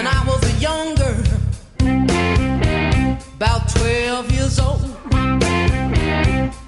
[0.00, 1.16] When I was a younger,
[3.34, 4.96] about 12 years old,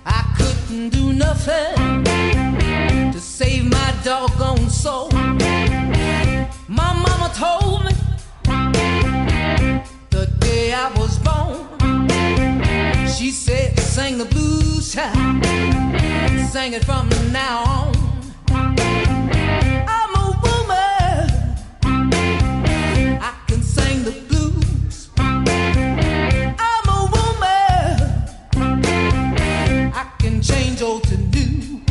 [0.04, 1.81] I couldn't do nothing
[10.74, 12.08] I was born,
[13.06, 15.44] she said, sing the blues, child,
[16.50, 17.92] sing it from now on.
[19.86, 21.28] I'm a woman.
[23.20, 25.10] I can sing the blues.
[25.18, 27.98] I'm a woman.
[29.92, 31.82] I can change old to new.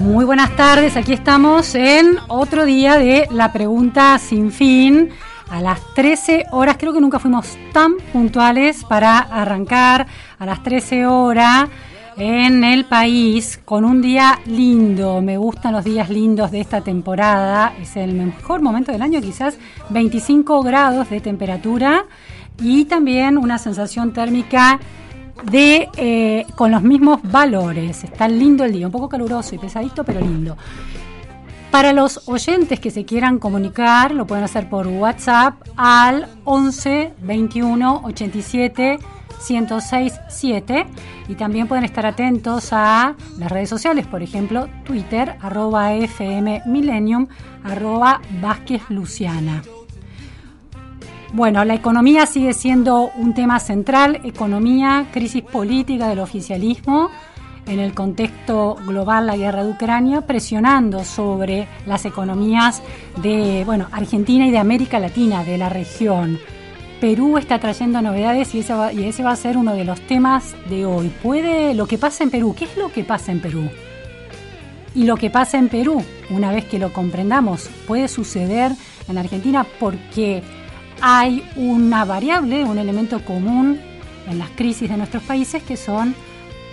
[0.00, 5.12] Muy buenas tardes, aquí estamos en otro día de la pregunta sin fin.
[5.48, 10.06] A las 13 horas, creo que nunca fuimos tan puntuales para arrancar
[10.38, 11.68] a las 13 horas
[12.16, 15.20] en el país con un día lindo.
[15.20, 17.74] Me gustan los días lindos de esta temporada.
[17.80, 19.58] Es el mejor momento del año, quizás
[19.90, 22.04] 25 grados de temperatura
[22.60, 24.78] y también una sensación térmica
[25.50, 28.04] de eh, con los mismos valores.
[28.04, 30.56] Está lindo el día, un poco caluroso y pesadito, pero lindo.
[31.74, 38.02] Para los oyentes que se quieran comunicar, lo pueden hacer por WhatsApp al 11 21
[38.04, 38.98] 87
[39.50, 40.86] 1067 7
[41.26, 46.62] y también pueden estar atentos a las redes sociales, por ejemplo, Twitter, arroba FM.
[51.32, 57.10] Bueno, la economía sigue siendo un tema central, economía, crisis política del oficialismo
[57.66, 62.82] en el contexto global la guerra de Ucrania, presionando sobre las economías
[63.22, 66.38] de bueno, Argentina y de América Latina, de la región.
[67.00, 70.00] Perú está trayendo novedades y ese, va, y ese va a ser uno de los
[70.02, 71.12] temas de hoy.
[71.22, 72.54] ¿Puede lo que pasa en Perú?
[72.56, 73.68] ¿Qué es lo que pasa en Perú?
[74.94, 78.72] Y lo que pasa en Perú, una vez que lo comprendamos, puede suceder
[79.08, 80.42] en Argentina porque
[81.00, 83.80] hay una variable, un elemento común
[84.28, 86.14] en las crisis de nuestros países que son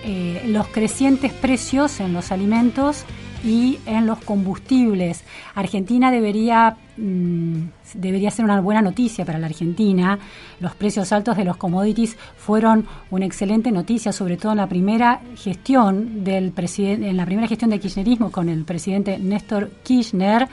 [0.04, 3.06] eh, los crecientes precios en los alimentos
[3.44, 5.24] y en los combustibles.
[5.56, 7.64] Argentina debería, mmm,
[7.94, 10.20] debería ser una buena noticia para la Argentina.
[10.60, 15.22] Los precios altos de los commodities fueron una excelente noticia, sobre todo en la primera
[15.36, 20.48] gestión del presidente, en la primera gestión del kirchnerismo con el presidente Néstor Kirchner,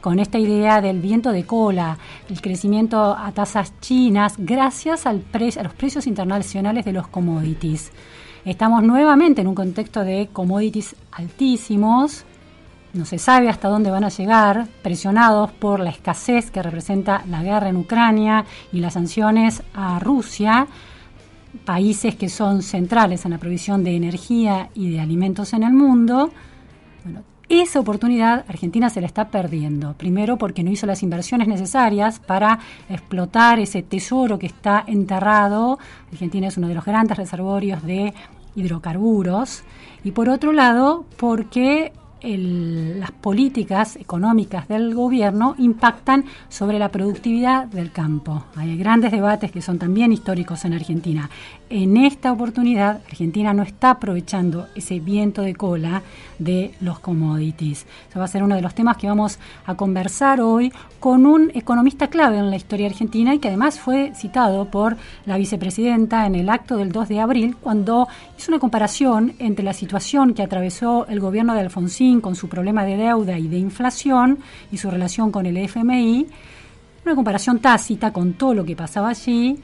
[0.00, 1.98] con esta idea del viento de cola,
[2.28, 7.90] el crecimiento a tasas chinas, gracias al pre a los precios internacionales de los commodities.
[8.44, 12.26] Estamos nuevamente en un contexto de commodities altísimos,
[12.92, 17.42] no se sabe hasta dónde van a llegar, presionados por la escasez que representa la
[17.42, 20.66] guerra en Ucrania y las sanciones a Rusia,
[21.64, 26.30] países que son centrales en la provisión de energía y de alimentos en el mundo.
[27.02, 29.94] Bueno, esa oportunidad Argentina se la está perdiendo.
[29.94, 35.78] Primero porque no hizo las inversiones necesarias para explotar ese tesoro que está enterrado.
[36.10, 38.14] Argentina es uno de los grandes reservorios de
[38.54, 39.62] hidrocarburos.
[40.04, 41.92] Y por otro lado, porque
[42.26, 48.44] las políticas económicas del gobierno impactan sobre la productividad del campo.
[48.56, 51.28] Hay grandes debates que son también históricos en Argentina.
[51.76, 56.04] En esta oportunidad, Argentina no está aprovechando ese viento de cola
[56.38, 57.84] de los commodities.
[58.08, 61.50] Eso va a ser uno de los temas que vamos a conversar hoy con un
[61.52, 64.96] economista clave en la historia argentina y que además fue citado por
[65.26, 68.06] la vicepresidenta en el acto del 2 de abril cuando
[68.38, 72.84] hizo una comparación entre la situación que atravesó el gobierno de Alfonsín con su problema
[72.84, 74.38] de deuda y de inflación
[74.70, 76.28] y su relación con el FMI,
[77.04, 79.58] una comparación tácita con todo lo que pasaba allí,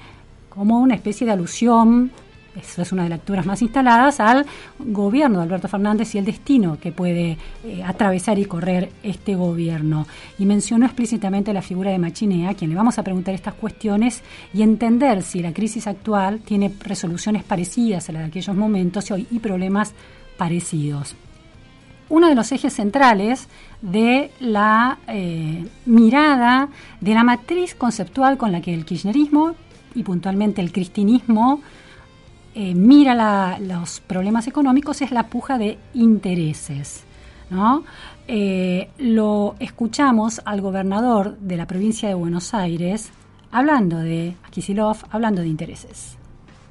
[0.50, 2.10] como una especie de alusión,
[2.56, 4.44] eso es una de las lecturas más instaladas, al
[4.78, 10.06] gobierno de Alberto Fernández y el destino que puede eh, atravesar y correr este gobierno.
[10.38, 14.22] Y mencionó explícitamente la figura de Machinea, a quien le vamos a preguntar estas cuestiones
[14.52, 19.38] y entender si la crisis actual tiene resoluciones parecidas a las de aquellos momentos y,
[19.38, 19.94] problemas
[20.36, 21.14] parecidos.
[22.08, 23.48] uno de los ejes centrales
[23.80, 26.68] de la eh, mirada
[27.00, 29.54] de la matriz conceptual con la que el kirchnerismo
[29.94, 31.60] y puntualmente el cristinismo
[32.54, 37.04] eh, mira los problemas económicos es la puja de intereses.
[37.50, 37.84] ¿no?
[38.28, 43.10] Eh, lo escuchamos al gobernador de la provincia de Buenos Aires
[43.50, 46.16] hablando de Kisilov, hablando de intereses.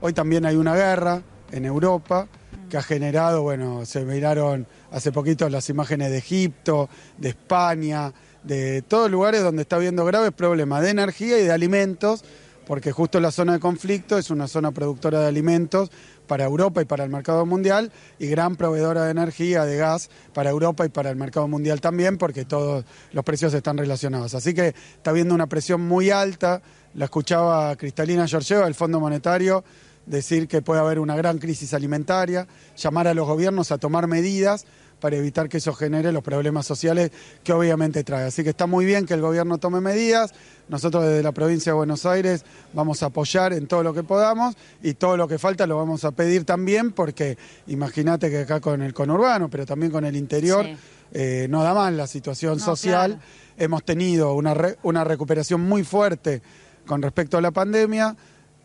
[0.02, 2.28] Hoy también hay una guerra en Europa
[2.70, 8.14] que ha generado, bueno, se miraron hace poquito las imágenes de Egipto, de España,
[8.44, 12.24] de todos lugares donde está habiendo graves problemas de energía y de alimentos,
[12.70, 15.90] porque justo la zona de conflicto es una zona productora de alimentos
[16.28, 20.52] para Europa y para el mercado mundial y gran proveedora de energía, de gas para
[20.52, 24.36] Europa y para el mercado mundial también, porque todos los precios están relacionados.
[24.36, 26.62] Así que está habiendo una presión muy alta.
[26.94, 29.64] La escuchaba Cristalina Georgieva del Fondo Monetario
[30.06, 34.68] decir que puede haber una gran crisis alimentaria, llamar a los gobiernos a tomar medidas
[35.00, 37.12] para evitar que eso genere los problemas sociales
[37.44, 38.26] que obviamente trae.
[38.26, 40.34] Así que está muy bien que el gobierno tome medidas.
[40.68, 44.56] Nosotros desde la provincia de Buenos Aires vamos a apoyar en todo lo que podamos
[44.84, 47.38] y todo lo que falta lo vamos a pedir también porque
[47.68, 50.66] imagínate que acá con el conurbano, pero también con el interior,
[51.12, 53.20] eh, no da mal la situación social.
[53.58, 56.42] Hemos tenido una, una recuperación muy fuerte
[56.86, 58.16] con respecto a la pandemia.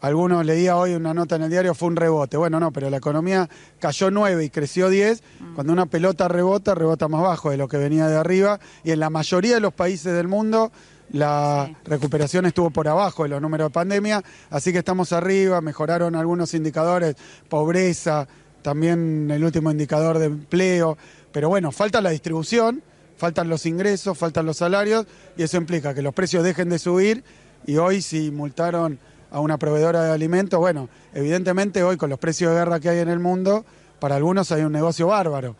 [0.04, 2.36] Algunos leía hoy una nota en el diario, fue un rebote.
[2.36, 3.48] Bueno, no, pero la economía
[3.80, 5.22] cayó 9 y creció 10.
[5.40, 5.54] Mm.
[5.54, 8.60] Cuando una pelota rebota, rebota más bajo de lo que venía de arriba.
[8.84, 10.72] Y en la mayoría de los países del mundo
[11.10, 14.22] la recuperación estuvo por abajo de los números de pandemia.
[14.50, 17.16] Así que estamos arriba, mejoraron algunos indicadores,
[17.48, 18.28] pobreza,
[18.60, 20.98] también el último indicador de empleo.
[21.32, 22.82] Pero bueno, falta la distribución,
[23.16, 25.06] faltan los ingresos, faltan los salarios
[25.38, 27.24] y eso implica que los precios dejen de subir.
[27.66, 28.98] Y hoy si multaron
[29.34, 33.00] a una proveedora de alimentos, bueno, evidentemente hoy con los precios de guerra que hay
[33.00, 33.64] en el mundo,
[33.98, 35.56] para algunos hay un negocio bárbaro.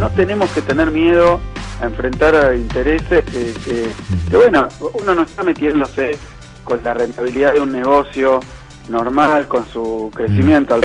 [0.00, 1.38] No tenemos que tener miedo
[1.80, 4.66] a enfrentar a intereses que, bueno,
[5.00, 6.18] uno no está metiéndose
[6.64, 8.40] con la rentabilidad de un negocio
[8.88, 10.80] normal, con su crecimiento.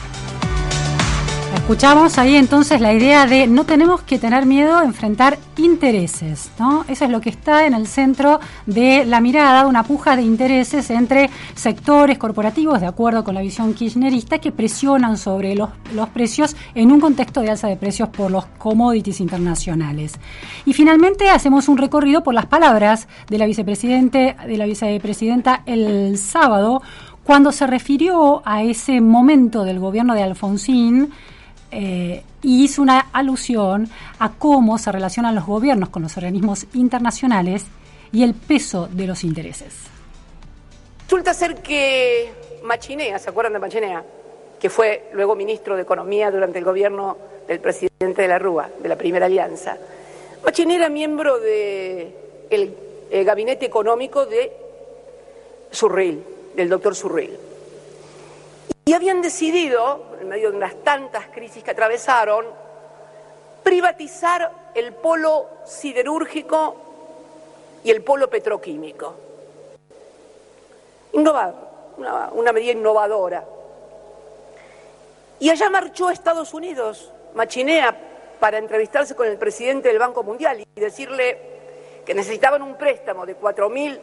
[1.56, 6.86] Escuchamos ahí entonces la idea de no tenemos que tener miedo a enfrentar intereses, ¿no?
[6.88, 10.90] Eso es lo que está en el centro de la mirada, una puja de intereses
[10.90, 16.56] entre sectores corporativos, de acuerdo con la visión kirchnerista, que presionan sobre los, los precios
[16.74, 20.14] en un contexto de alza de precios por los commodities internacionales.
[20.66, 26.18] Y finalmente hacemos un recorrido por las palabras de la vicepresidente, de la vicepresidenta el
[26.18, 26.82] sábado,
[27.24, 31.10] cuando se refirió a ese momento del gobierno de Alfonsín,
[31.72, 37.66] eh, y hizo una alusión a cómo se relacionan los gobiernos con los organismos internacionales
[38.12, 39.74] y el peso de los intereses.
[41.04, 42.32] Resulta ser que
[42.64, 44.04] Machinea, ¿se acuerdan de Machinea?
[44.60, 47.18] Que fue luego ministro de Economía durante el gobierno
[47.48, 49.78] del presidente de la Rúa, de la Primera Alianza.
[50.44, 52.14] Machinea era miembro del
[52.50, 54.52] de gabinete económico de
[55.72, 56.24] Surril,
[56.56, 57.47] del doctor Surril.
[58.88, 62.46] Y habían decidido, en medio de unas tantas crisis que atravesaron,
[63.62, 66.78] privatizar el polo siderúrgico
[67.84, 69.14] y el polo petroquímico.
[71.12, 71.54] Innovar,
[71.98, 73.44] una, medida innovadora.
[75.42, 77.94] Y allá marchó a Estados Unidos, Machinea,
[78.40, 81.38] para entrevistarse con el presidente del Banco Mundial y decirle
[82.06, 84.00] que necesitaban un préstamo de 4 mil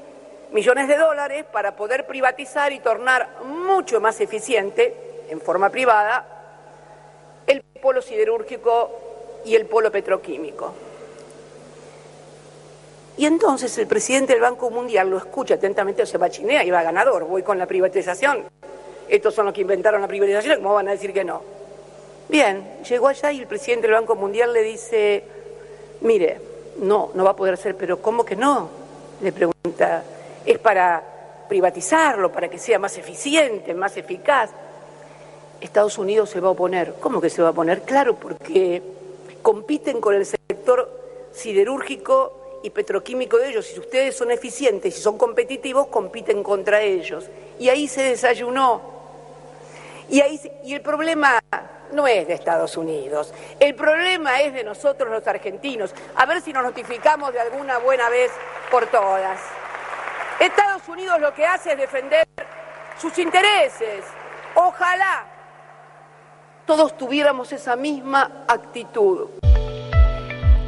[0.53, 6.25] millones de dólares para poder privatizar y tornar mucho más eficiente, en forma privada,
[7.47, 8.91] el polo siderúrgico
[9.45, 10.73] y el polo petroquímico.
[13.17, 17.25] Y entonces el presidente del Banco Mundial lo escucha atentamente, se machinea y va ganador,
[17.25, 18.45] voy con la privatización.
[19.09, 21.43] Estos son los que inventaron la privatización, ¿cómo van a decir que no?
[22.29, 25.23] Bien, llegó allá y el presidente del Banco Mundial le dice,
[26.01, 26.41] mire,
[26.79, 28.69] no, no va a poder ser, pero ¿cómo que no?
[29.21, 30.03] Le pregunta
[30.45, 31.03] es para
[31.49, 34.51] privatizarlo, para que sea más eficiente, más eficaz.
[35.61, 36.95] Estados Unidos se va a oponer.
[37.01, 37.83] ¿Cómo que se va a oponer?
[37.83, 38.83] Claro, porque
[39.43, 40.91] compiten con el sector
[41.33, 43.67] siderúrgico y petroquímico de ellos.
[43.67, 47.27] Si ustedes son eficientes y son competitivos, compiten contra ellos.
[47.59, 48.81] Y ahí se desayunó.
[50.09, 51.41] Y, ahí y el problema
[51.93, 53.33] no es de Estados Unidos.
[53.59, 55.95] El problema es de nosotros los argentinos.
[56.17, 58.31] A ver si nos notificamos de alguna buena vez
[58.71, 59.41] por todas.
[60.41, 62.27] Estados Unidos lo que hace es defender
[62.99, 64.05] sus intereses.
[64.55, 65.27] Ojalá
[66.67, 69.44] todos tuviéramos esa misma actitud.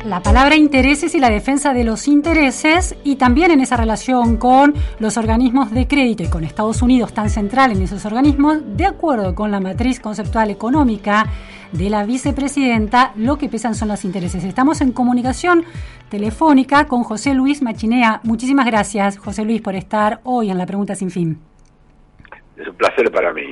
[0.07, 4.75] La palabra intereses y la defensa de los intereses y también en esa relación con
[5.01, 9.35] los organismos de crédito y con Estados Unidos tan central en esos organismos, de acuerdo
[9.35, 11.27] con la matriz conceptual económica
[11.73, 14.45] de la vicepresidenta, lo que pesan son los intereses.
[14.45, 15.65] Estamos en comunicación
[16.09, 18.21] telefónica con José Luis Machinea.
[18.23, 21.41] Muchísimas gracias, José Luis, por estar hoy en la Pregunta Sin Fin.
[22.57, 23.43] Es un placer para mí.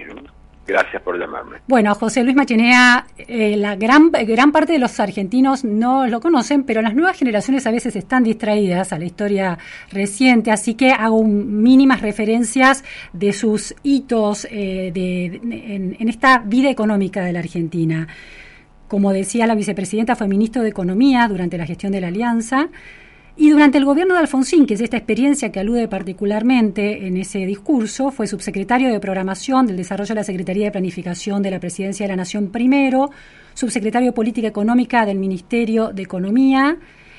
[0.67, 1.59] Gracias por llamarme.
[1.67, 6.65] Bueno, José Luis Machinea, eh, la gran, gran parte de los argentinos no lo conocen,
[6.65, 9.59] pero las nuevas generaciones a veces están distraídas a la historia
[9.93, 16.71] reciente, así que hago mínimas referencias de sus hitos eh, de, en, en esta vida
[16.71, 18.09] económica de la Argentina.
[18.89, 22.69] Como decía la vicepresidenta, fue ministro de Economía durante la gestión de la Alianza.
[23.37, 27.41] Y durante el gobierno de Alfonsín, que es esta experiencia que alude particularmente en ese
[27.41, 32.05] discurso, fue subsecretario de Programación del Desarrollo de la Secretaría de Planificación de la Presidencia
[32.05, 33.11] de la Nación primero,
[33.55, 36.79] subsecretario de Política Económica del Ministerio de Economía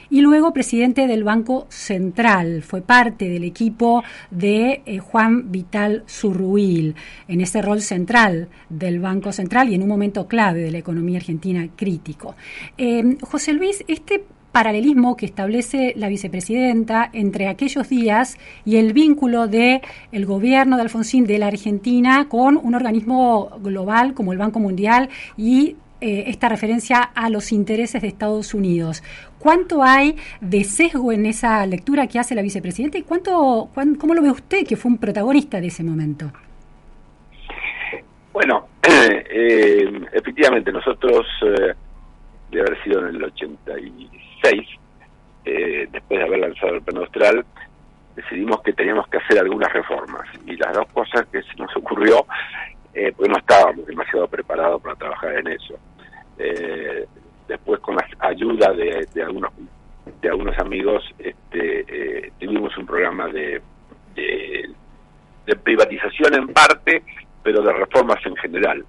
[0.10, 2.63] y luego presidente del Banco Central.
[2.63, 6.95] Fue parte del equipo de eh, Juan Vital Zurruil
[7.27, 11.17] en ese rol central del Banco Central y en un momento clave de la economía
[11.17, 12.36] argentina crítico.
[12.77, 14.24] Eh, José Luis, este
[14.56, 19.82] paralelismo que establece la vicepresidenta entre aquellos días y el vínculo de
[20.14, 25.10] el gobierno de Alfonsín de la Argentina con un organismo global como el Banco Mundial
[25.36, 29.04] y eh, esta referencia a los intereses de Estados Unidos.
[29.40, 33.70] ¿Cuánto hay de sesgo en esa lectura que hace la vicepresidenta y cuánto,
[34.00, 36.32] cómo lo ve usted que fue un protagonista de ese momento?
[38.32, 41.74] Bueno, eh, efectivamente nosotros, eh,
[42.52, 44.25] de haber sido en el 86,
[45.46, 47.46] eh, después de haber lanzado el plan austral,
[48.16, 50.28] decidimos que teníamos que hacer algunas reformas.
[50.46, 52.25] Y las dos cosas que se nos ocurrió,
[52.94, 55.75] eh, pues no estábamos demasiado preparados para trabajar en eso.
[56.38, 57.06] Eh,
[57.48, 59.52] después, con la ayuda de, algunos
[60.22, 63.62] de algunos amigos, este, eh, tuvimos un programa de,
[64.16, 64.70] de,
[65.46, 67.04] de privatización en parte,
[67.44, 68.84] pero de reformas en general.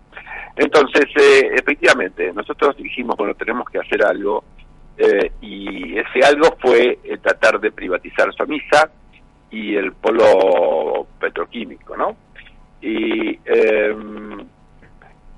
[0.57, 4.43] Entonces, efectivamente, nosotros dijimos, bueno, tenemos que hacer algo
[4.99, 8.91] eh, y ese algo fue eh, tratar de privatizar Somisa
[9.51, 12.17] y el polo petroquímico, ¿no?
[12.81, 14.47] Y em,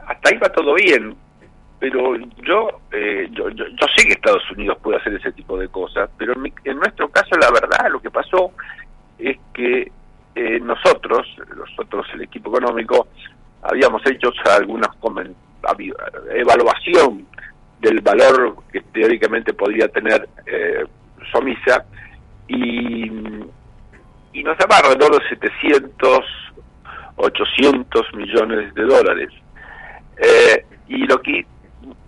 [0.06, 1.16] hasta ahí va todo bien,
[1.78, 6.10] pero yo, eh, yo, yo, sé que Estados Unidos puede hacer ese tipo de cosas,
[6.18, 8.52] pero en, nuestro caso la verdad lo que pasó
[9.18, 9.92] es que
[10.62, 13.08] nosotros, nosotros el equipo económico,
[13.62, 14.90] habíamos hecho algunas
[16.34, 17.26] evaluación
[17.80, 20.84] del valor que teóricamente podría tener eh,
[21.32, 21.84] Somisa
[22.48, 23.04] y,
[24.32, 26.24] y nos daba alrededor de 700,
[27.16, 29.30] 800 millones de dólares.
[30.16, 31.46] Eh, y lo que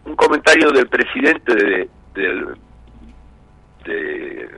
[0.05, 2.57] un comentario del presidente de, del
[3.85, 4.49] de,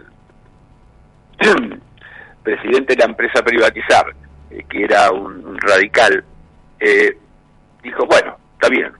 [2.42, 4.14] presidente de la empresa privatizar,
[4.50, 6.24] eh, que era un, radical,
[6.80, 7.16] eh,
[7.82, 8.92] dijo, bueno, está bien,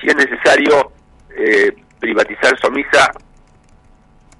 [0.00, 0.92] si es necesario
[1.38, 3.10] eh, privatizar Somisa,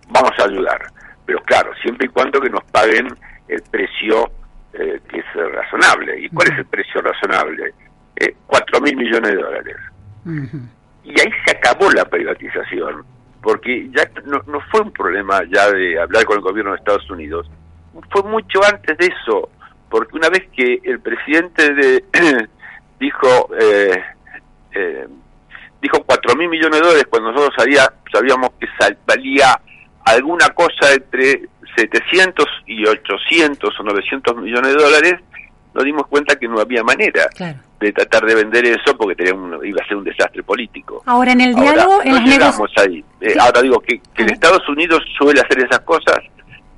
[0.08, 0.80] vamos a ayudar.
[1.24, 3.08] Pero claro, siempre y cuando que nos paguen
[3.48, 4.30] el precio
[4.72, 6.20] eh, que es razonable.
[6.20, 7.72] ¿Y cuál es el precio razonable?
[8.16, 9.76] Eh, cuatro mil millones de dólares.
[11.04, 13.04] Y ahí se acabó la privatización,
[13.42, 17.08] porque ya no, no fue un problema ya de hablar con el gobierno de Estados
[17.10, 17.50] Unidos,
[18.10, 19.48] fue mucho antes de eso,
[19.88, 22.04] porque una vez que el presidente de,
[23.00, 24.02] dijo eh,
[24.72, 25.06] eh,
[25.80, 28.66] dijo cuatro mil millones de dólares cuando nosotros sabía, sabíamos que
[29.06, 29.58] valía
[30.04, 35.14] alguna cosa entre 700 y 800 o 900 millones de dólares,
[35.74, 37.28] nos dimos cuenta que no había manera
[37.78, 41.02] de tratar de vender eso porque tenía iba a ser un desastre político.
[41.06, 42.16] Ahora, en el diálogo, en
[42.76, 43.04] ahí.
[43.20, 46.18] Eh, ahora digo que, que en Estados Unidos suele hacer esas cosas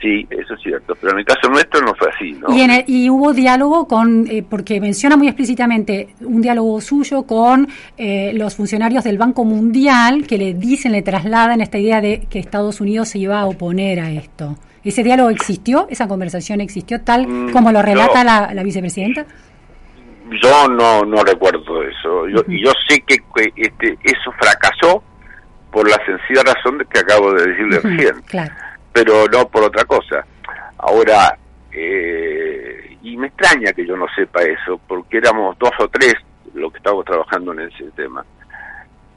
[0.01, 2.33] Sí, eso es cierto, pero en el caso nuestro no fue así.
[2.33, 2.49] ¿no?
[2.87, 8.57] Y, hubo diálogo con, eh, porque menciona muy explícitamente un diálogo suyo con eh, los
[8.57, 13.11] funcionarios del Banco Mundial que le dicen, le trasladan esta idea de que Estados Unidos
[13.11, 14.57] se iba a oponer a esto.
[14.83, 15.87] ¿Ese diálogo existió?
[15.91, 19.27] ¿Esa conversación existió tal mm, como lo relata la, vicepresidenta?
[20.43, 22.27] Yo no, no recuerdo eso.
[22.29, 23.19] Yo, yo sé que,
[23.57, 25.03] este, eso fracasó
[25.71, 28.23] por la sencilla razón de que acabo de decirle recién.
[28.23, 30.25] Claro pero no por otra cosa.
[30.79, 31.37] Ahora,
[31.73, 36.15] eh, y me extraña que yo no sepa eso, porque éramos dos o tres
[36.55, 38.25] los que estábamos trabajando en ese tema.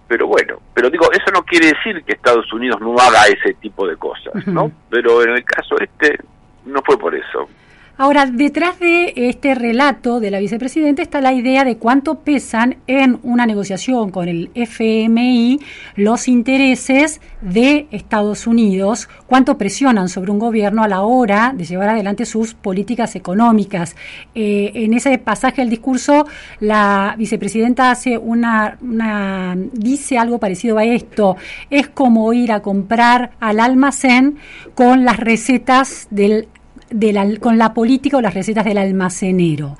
[0.07, 3.87] Pero bueno, pero digo, eso no quiere decir que Estados Unidos no haga ese tipo
[3.87, 4.71] de cosas, ¿no?
[4.89, 6.17] Pero en el caso este,
[6.65, 7.47] no fue por eso.
[7.95, 13.19] Ahora, detrás de este relato de la vicepresidenta está la idea de cuánto pesan en
[13.21, 15.59] una negociación con el FMI
[15.95, 21.89] los intereses de Estados Unidos, cuánto presionan sobre un gobierno a la hora de llevar
[21.89, 23.95] adelante sus políticas económicas.
[24.33, 26.25] Eh, en ese pasaje del discurso,
[26.59, 31.37] la vicepresidenta hace una, una, dice algo parecido a esto.
[31.69, 34.39] Es como ir a comprar al almacén
[34.73, 36.47] con las recetas del
[37.39, 39.77] con la política o las recetas del almacenero.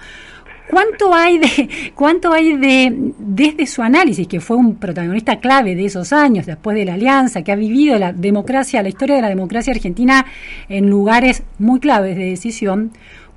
[0.69, 5.85] ¿Cuánto hay de, cuánto hay de, desde su análisis, que fue un protagonista clave de
[5.85, 9.29] esos años, después de la alianza, que ha vivido la democracia, la historia de la
[9.29, 10.25] democracia argentina
[10.69, 12.91] en lugares muy claves de decisión,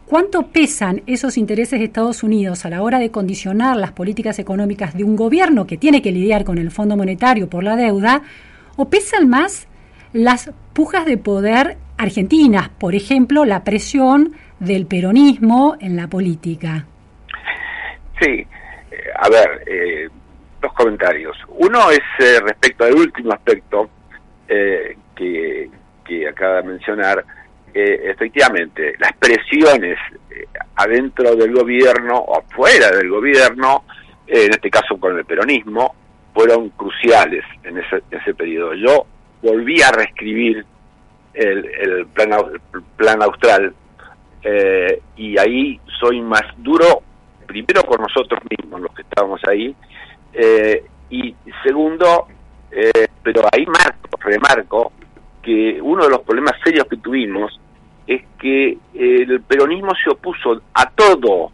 [0.06, 4.94] cuánto pesan esos intereses de Estados Unidos a la hora de condicionar las políticas económicas
[4.94, 8.22] de un gobierno que tiene que lidiar con el Fondo Monetario por la deuda,
[8.76, 9.66] o pesan más
[10.16, 16.86] las pujas de poder argentinas, por ejemplo, la presión del peronismo en la política.
[18.18, 18.46] Sí, eh,
[19.14, 20.08] a ver, eh,
[20.62, 21.36] dos comentarios.
[21.48, 23.90] Uno es eh, respecto al último aspecto
[24.46, 25.68] que,
[26.04, 27.24] que acaba de mencionar.
[27.74, 29.98] efectivamente, las presiones
[30.76, 33.84] adentro del gobierno o fuera del gobierno,
[34.26, 35.94] en este caso con el peronismo,
[36.32, 38.72] fueron cruciales en ese, en ese periodo.
[38.74, 39.06] Yo
[39.42, 40.64] volví a reescribir
[41.34, 42.30] el, plan,
[42.96, 43.74] plan austral
[44.42, 47.02] eh, y ahí soy más duro,
[47.46, 49.74] primero con nosotros mismos, los que estábamos ahí,
[50.32, 52.26] eh, y segundo,
[52.70, 54.92] eh, pero ahí marco, remarco,
[55.42, 57.60] que uno de los problemas serios que tuvimos
[58.06, 61.50] es que el peronismo se opuso a todo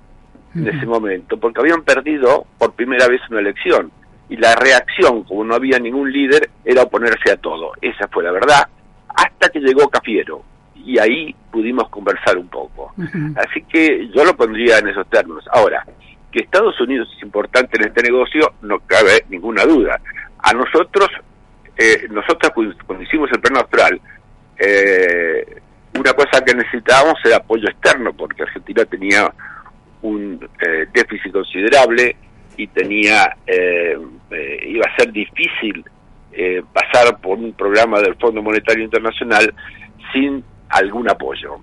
[0.55, 3.91] en ese momento, porque habían perdido por primera vez una elección.
[4.33, 7.73] Y la reacción, como no había ningún líder, era oponerse a todo.
[7.83, 8.67] Esa fue la verdad
[9.15, 10.43] hasta que llegó Cafiero
[10.75, 12.95] y ahí pudimos conversar un poco.
[13.37, 15.45] Así que yo lo pondría en esos términos.
[15.53, 15.85] Ahora,
[16.31, 20.01] que Estados Unidos es importante en este negocio, no cabe ninguna duda.
[20.39, 21.09] A nosotros,
[21.77, 22.53] eh, nosotros
[22.87, 24.01] cuando hicimos el plan austral,
[24.59, 25.61] eh,
[25.99, 29.31] una cosa que necesitábamos era apoyo externo, porque Argentina tenía
[30.01, 32.17] un eh, déficit considerable
[32.63, 33.37] y tenía
[34.67, 35.85] iba a ser difícil
[36.35, 39.53] eh, pasar por un programa del Fondo Monetario Internacional
[40.15, 41.57] sin algún apoyo.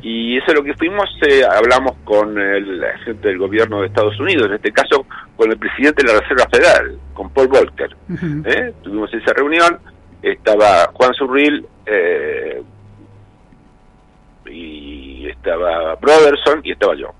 [0.00, 4.18] Y eso es lo que fuimos, eh, hablamos con el gente del gobierno de Estados
[4.18, 5.04] Unidos, en este caso
[5.36, 7.94] con el presidente de la Reserva Federal, con Paul Volcker.
[8.46, 8.72] ¿eh?
[8.82, 9.78] Tuvimos esa reunión,
[10.22, 11.66] estaba Juan Surril
[14.46, 17.12] y estaba Broderson y estaba yo.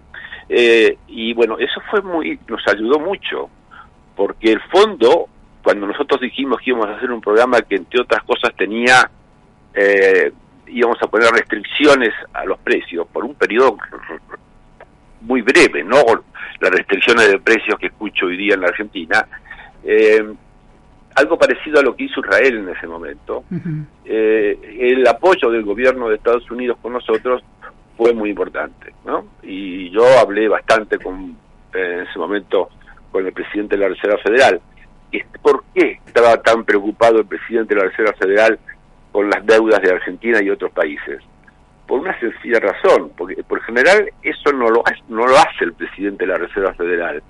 [0.49, 3.49] Y bueno, eso fue muy, nos ayudó mucho,
[4.15, 5.29] porque el fondo
[5.65, 9.11] cuando nosotros dijimos que íbamos a hacer un programa que entre otras cosas tenía,
[9.73, 10.31] eh,
[10.67, 13.79] íbamos a poner restricciones a los precios por un periodo
[15.23, 16.03] muy breve, no
[16.61, 19.27] las restricciones de precios que escucho hoy día en la Argentina,
[19.83, 20.23] eh,
[21.15, 23.45] algo parecido a lo que hizo Israel en ese momento.
[24.05, 27.43] Eh, el apoyo del gobierno de Estados Unidos con nosotros
[27.97, 29.27] fue muy importante, ¿no?
[29.43, 31.37] Y yo hablé bastante con,
[31.73, 32.69] en ese momento
[33.11, 34.61] con el presidente de la Reserva Federal
[35.43, 38.59] ¿Por qué estaba tan preocupado el presidente de la Reserva Federal
[39.13, 41.21] con las deudas de Argentina y otros países?
[41.87, 46.25] Por una sencilla razón, porque por general eso no lo, no lo hace el presidente
[46.25, 47.23] de la Reserva Federal.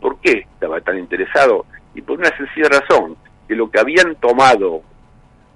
[0.00, 1.66] ¿Por qué estaba tan interesado?
[1.94, 3.16] Y por una sencilla razón,
[3.48, 4.82] que lo que habían tomado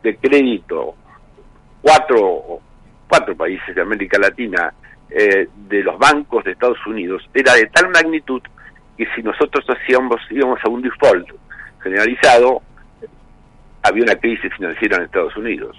[0.02, 0.96] de crédito
[1.80, 2.58] cuatro,
[3.14, 4.74] cuatro países de América Latina
[5.08, 8.42] eh, de los bancos de Estados Unidos era de tal magnitud
[8.98, 11.28] que si nosotros hacíamos íbamos a un default
[11.80, 12.60] generalizado,
[13.84, 15.76] había una crisis financiera en Estados Unidos.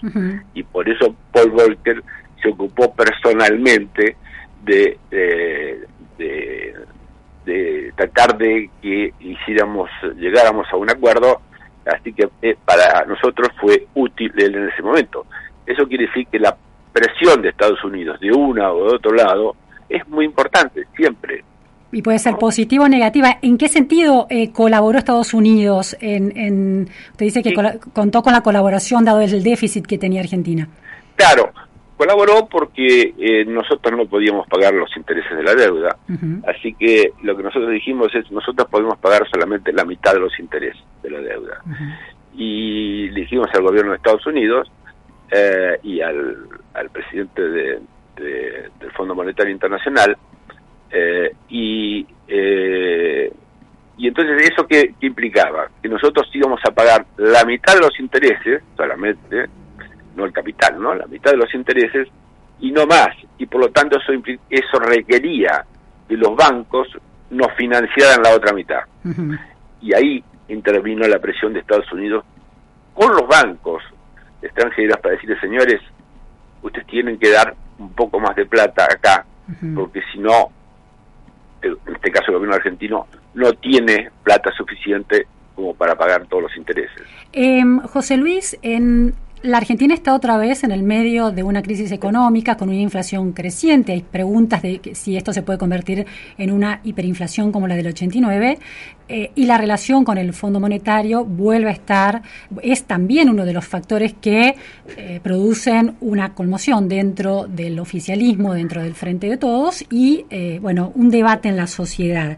[0.54, 2.02] Y por eso Paul Volcker
[2.42, 4.16] se ocupó personalmente
[4.64, 4.98] de,
[6.18, 11.42] de, tratar de que hiciéramos, llegáramos a un acuerdo,
[11.86, 15.26] así que eh, para nosotros fue útil en ese momento.
[15.66, 16.56] Eso quiere decir que la
[16.96, 19.56] presión de Estados Unidos de una o de otro lado
[19.90, 21.44] es muy importante, siempre.
[21.92, 23.38] Y puede ser positiva o negativa.
[23.42, 25.96] ¿En qué sentido eh, colaboró Estados Unidos?
[26.00, 27.54] En, en usted dice que
[27.94, 30.68] contó con la colaboración dado el déficit que tenía Argentina.
[31.16, 31.52] Claro,
[31.98, 35.98] colaboró porque eh, nosotros no podíamos pagar los intereses de la deuda.
[36.48, 40.38] Así que lo que nosotros dijimos es, nosotros podemos pagar solamente la mitad de los
[40.40, 41.62] intereses de la deuda.
[42.34, 44.70] Y le dijimos al gobierno de Estados Unidos
[45.32, 47.80] eh, y al, al presidente de,
[48.16, 50.18] del Fondo Monetario Internacional
[50.92, 53.32] eh, y, eh,
[53.98, 55.70] y entonces, ¿eso qué, implicaba?
[55.82, 59.46] Que nosotros íbamos a pagar la mitad de los intereses, solamente,
[60.16, 60.94] no el capital, ¿no?
[60.96, 62.08] La mitad de los intereses
[62.60, 63.10] y no más.
[63.38, 64.14] Y por lo tanto eso,
[64.50, 65.66] eso requería
[66.08, 66.88] que los bancos
[67.30, 68.82] nos financiaran la otra mitad.
[69.82, 72.24] Y ahí intervino la presión de Estados Unidos
[72.94, 73.84] con los bancos
[74.46, 75.82] extranjeros para decirles, señores,
[76.62, 79.26] ustedes tienen que dar un poco más de plata acá,
[79.76, 80.50] porque si no,
[81.62, 86.58] en este caso el gobierno argentino no tiene plata suficiente como para pagar todos los
[86.58, 87.02] intereses.
[87.32, 89.14] Em, José Luis, en
[89.46, 93.32] la Argentina está otra vez en el medio de una crisis económica con una inflación
[93.32, 93.92] creciente.
[93.94, 96.06] Hay preguntas de si esto se puede convertir
[96.38, 98.58] en una hiperinflación como la del 89.
[99.08, 102.24] Eh, y la relación con el Fondo Monetario vuelve a estar,
[102.64, 104.56] es también uno de los factores que
[104.98, 110.92] eh, producen una conmoción dentro del oficialismo, dentro del Frente de Todos y, eh, bueno,
[110.96, 112.36] un debate en la sociedad.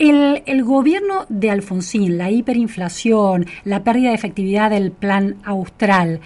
[0.00, 6.20] El, gobierno de Alfonsín, la hiperinflación, la pérdida de efectividad del plan austral,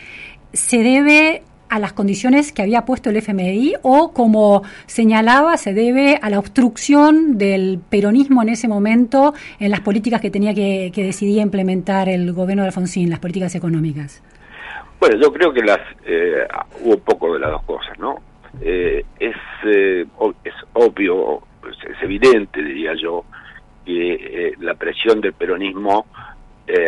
[0.52, 6.20] ¿se debe a las condiciones que había puesto el FMI o, como señalaba, se debe
[6.22, 11.40] a la obstrucción del peronismo en ese momento en las políticas que tenía que, decidir
[11.40, 14.22] implementar el gobierno de Alfonsín, las políticas económicas?
[15.00, 16.46] Bueno, yo creo que las eh,
[16.84, 18.20] hubo poco de las dos cosas, ¿no?
[18.60, 19.34] Eh, es,
[19.66, 20.06] eh,
[20.44, 23.24] es obvio, es evidente, diría yo,
[23.84, 26.06] que eh, la presión del peronismo
[26.66, 26.86] eh,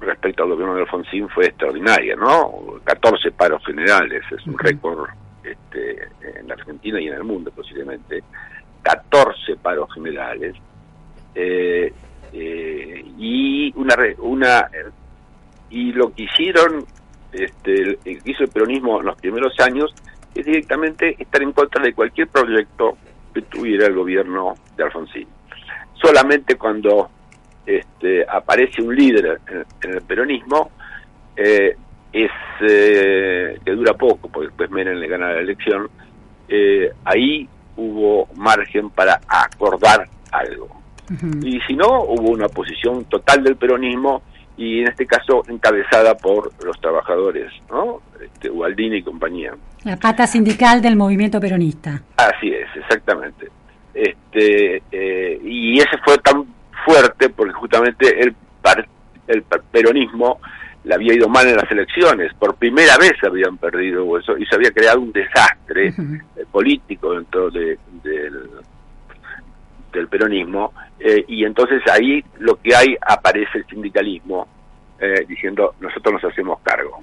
[0.00, 2.80] respecto al gobierno de Alfonsín fue extraordinaria, ¿no?
[2.84, 5.08] 14 paros generales, es un récord
[5.42, 6.08] este,
[6.38, 8.22] en la Argentina y en el mundo posiblemente.
[8.82, 10.54] 14 paros generales.
[11.34, 11.92] Eh,
[12.32, 14.68] y una una
[15.70, 16.84] y lo que hicieron
[17.32, 19.94] este, que hizo el peronismo en los primeros años
[20.34, 22.98] es directamente estar en contra de cualquier proyecto
[23.32, 25.26] que tuviera el gobierno de Alfonsín
[26.00, 27.10] solamente cuando
[27.66, 29.40] este, aparece un líder
[29.82, 30.70] en, el peronismo,
[31.36, 31.76] eh,
[32.12, 32.30] es
[32.60, 35.88] eh, que dura poco, porque después Menem le gana la elección,
[36.48, 40.68] eh, ahí hubo margen para acordar algo.
[41.42, 44.22] Y si no, hubo una posición total del peronismo
[44.58, 48.02] y en este caso encabezada por los trabajadores, ¿no?
[48.22, 49.54] Este, Ubaldini y compañía.
[49.84, 52.02] La pata sindical del movimiento peronista.
[52.16, 53.48] Así es, exactamente
[53.98, 56.44] este eh, y ese fue tan
[56.84, 58.34] fuerte porque justamente el,
[59.26, 60.40] el peronismo
[60.84, 64.54] le había ido mal en las elecciones, por primera vez habían perdido eso y se
[64.54, 68.50] había creado un desastre eh, político dentro de, del,
[69.92, 74.46] del peronismo eh, y entonces ahí lo que hay aparece el sindicalismo
[75.28, 76.98] diciendo nosotros nos hacemos cargo.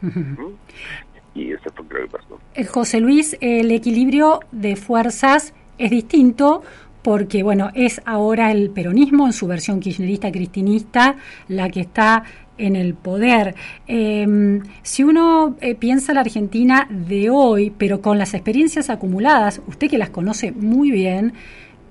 [1.33, 2.39] Y eso fue lo que pasó.
[2.73, 6.63] José Luis, el equilibrio de fuerzas es distinto
[7.01, 12.23] porque bueno, es ahora el peronismo en su versión kirchnerista cristinista la que está
[12.57, 13.53] en el poder.
[13.85, 19.89] Em, si uno eh, piensa la Argentina de hoy, pero con las experiencias acumuladas, usted
[19.89, 21.33] que las conoce muy bien,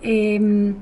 [0.03, 0.75] eh,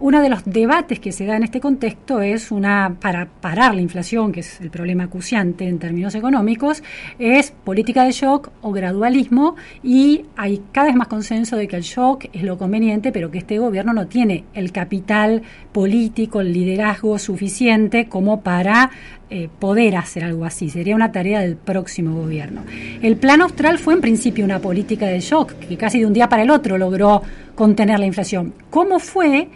[0.00, 3.80] uno de los debates que se da en este contexto es una, para parar la
[3.80, 6.82] inflación, que es el problema acuciante en términos económicos,
[7.18, 11.82] es política de shock o gradualismo y hay cada vez más consenso de que el
[11.82, 17.18] shock es lo conveniente, pero que este gobierno no tiene el capital político, el liderazgo
[17.18, 18.90] suficiente como para
[19.30, 20.70] eh, poder hacer algo así.
[20.70, 22.62] Sería una tarea del próximo gobierno.
[23.02, 26.28] El plan austral fue en principio una política de shock que casi de un día
[26.28, 27.22] para el otro logró
[27.54, 28.54] contener la inflación.
[28.70, 29.48] ¿Cómo fue?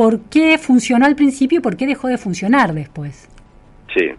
[0.00, 3.28] Por qué funcionó al principio y por qué dejó de funcionar después.
[3.94, 4.10] Sí.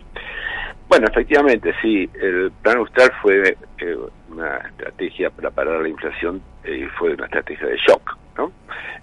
[0.88, 2.08] Bueno, efectivamente, sí.
[2.22, 3.98] El plan Austral fue eh,
[4.30, 8.52] una estrategia para parar la inflación eh, y fue una estrategia de shock, ¿no?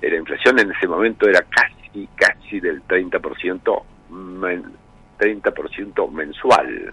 [0.00, 4.62] La inflación en ese momento era casi, casi del 30%, men,
[5.18, 6.92] 30% mensual.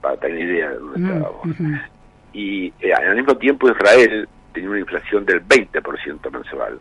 [0.00, 1.56] Para tener idea de dónde mm, estábamos.
[2.32, 6.80] Y eh, al mismo tiempo Israel tenía una inflación del 20% mensual.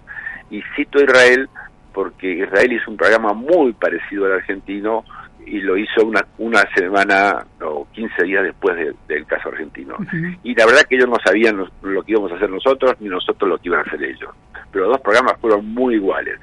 [0.49, 1.49] Y cito a Israel
[1.93, 5.03] porque Israel hizo un programa muy parecido al argentino
[5.45, 8.77] y lo hizo una, una semana o 15 días después
[9.07, 9.95] del caso argentino.
[10.43, 13.49] Y la verdad que ellos no sabían lo, que íbamos a hacer nosotros ni nosotros
[13.49, 14.29] lo que iban a hacer ellos.
[14.71, 16.39] Pero los dos programas fueron muy iguales.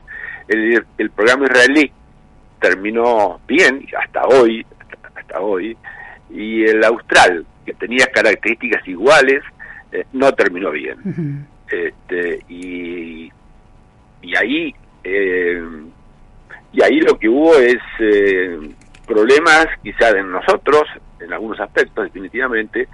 [0.48, 1.92] El, el programa israelí
[2.60, 4.66] terminó bien, hasta hoy,
[5.14, 5.76] hasta hoy,
[6.30, 9.42] y el austral, que tenía características iguales,
[9.92, 11.46] eh, no terminó bien.
[11.70, 13.30] este, y
[14.26, 15.62] y ahí eh,
[16.72, 18.58] y ahí lo que hubo es eh,
[19.06, 20.82] problemas quizás en nosotros
[21.20, 22.88] en algunos aspectos definitivamente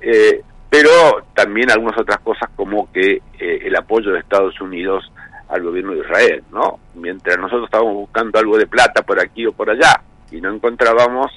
[0.00, 0.90] eh, pero
[1.34, 5.12] también algunas otras cosas como que el apoyo de Estados Unidos
[5.48, 9.52] al gobierno de Israel no mientras nosotros estábamos buscando algo de plata por aquí o
[9.52, 11.30] por allá y no encontrábamos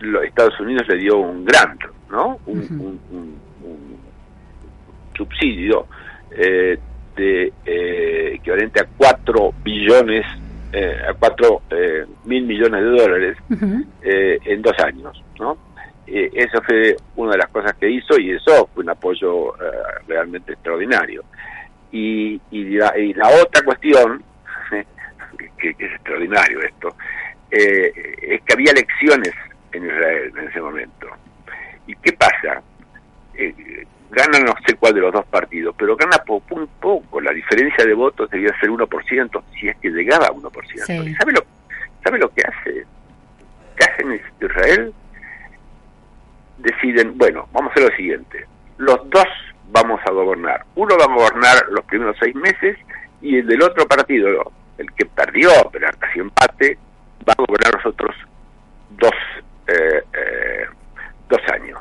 [0.00, 1.80] los Estados Unidos le dio un grant
[2.10, 4.00] no un, un- un- un
[5.16, 5.86] subsidio
[6.30, 6.78] eh,
[7.16, 10.24] de eh, equivalente a 4 billones,
[10.72, 13.36] eh, a 4 eh, mil millones de dólares
[14.02, 15.56] eh, en dos años, ¿no?
[16.06, 19.54] Eso fue una de las cosas que hizo y eso fue un apoyo
[20.08, 21.22] realmente extraordinario.
[21.92, 24.20] Y, y, la, y la otra cuestión,
[25.58, 26.88] que, que es extraordinario esto,
[27.52, 27.92] eh,
[28.22, 29.32] es que había elecciones
[29.72, 31.06] en Israel en ese momento.
[31.90, 32.62] ¿Y qué pasa?
[33.34, 37.20] Eh, gana no sé cuál de los dos partidos, pero gana por un poco.
[37.20, 40.84] La diferencia de votos debía ser 1%, si es que llegaba a 1%.
[40.86, 40.92] Sí.
[40.92, 41.44] ¿Y sabe lo,
[42.04, 42.86] sabe lo que hace?
[43.76, 44.94] ¿Qué hacen en Israel?
[46.58, 48.46] Deciden, bueno, vamos a hacer lo siguiente.
[48.78, 49.26] Los dos
[49.72, 50.64] vamos a gobernar.
[50.76, 52.78] Uno va a gobernar los primeros seis meses
[53.20, 56.78] y el del otro partido, el que perdió, pero casi empate,
[57.28, 58.14] va a gobernar los otros
[58.90, 59.14] dos,
[59.66, 60.66] eh, eh,
[61.30, 61.78] dos años.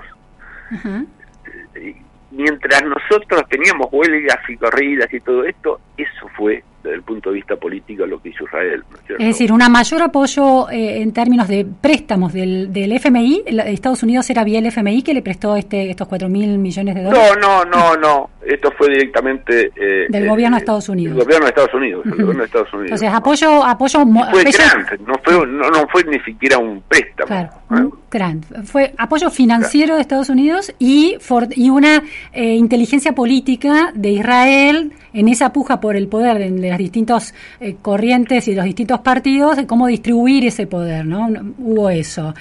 [2.32, 7.36] Mientras nosotros teníamos huelgas y corridas y todo esto, eso fue, desde el punto de
[7.36, 8.84] vista político, lo que hizo Israel.
[8.90, 13.44] ¿no es decir, un mayor apoyo eh, en términos de préstamos del, del FMI.
[13.66, 17.04] Estados Unidos era vía el FMI que le prestó este, estos 4 mil millones de
[17.04, 17.34] dólares.
[17.42, 18.30] No, no, no, no.
[18.46, 21.18] Esto fue directamente eh, Del eh, gobierno de Estados Unidos.
[21.18, 22.02] El gobierno de Estados Unidos.
[22.06, 22.22] El Ujú.
[22.22, 22.92] gobierno de Estados Unidos.
[23.02, 26.82] Entonces, apoyo, apoyo, mo- fue apoyo- grant, no fue, no, no fue ni siquiera un
[26.88, 27.28] préstamo.
[27.28, 27.74] Claro, ¿eh?
[27.76, 28.46] un grant.
[28.66, 32.02] Fue apoyo financiero de Estados Unidos y, for- y una
[32.34, 37.34] eh, inteligencia política de Israel en esa puja por el poder de, de las distintas
[37.60, 41.28] eh, corrientes y los distintos partidos, de cómo distribuir ese poder, ¿no?
[41.58, 42.34] Hubo eso.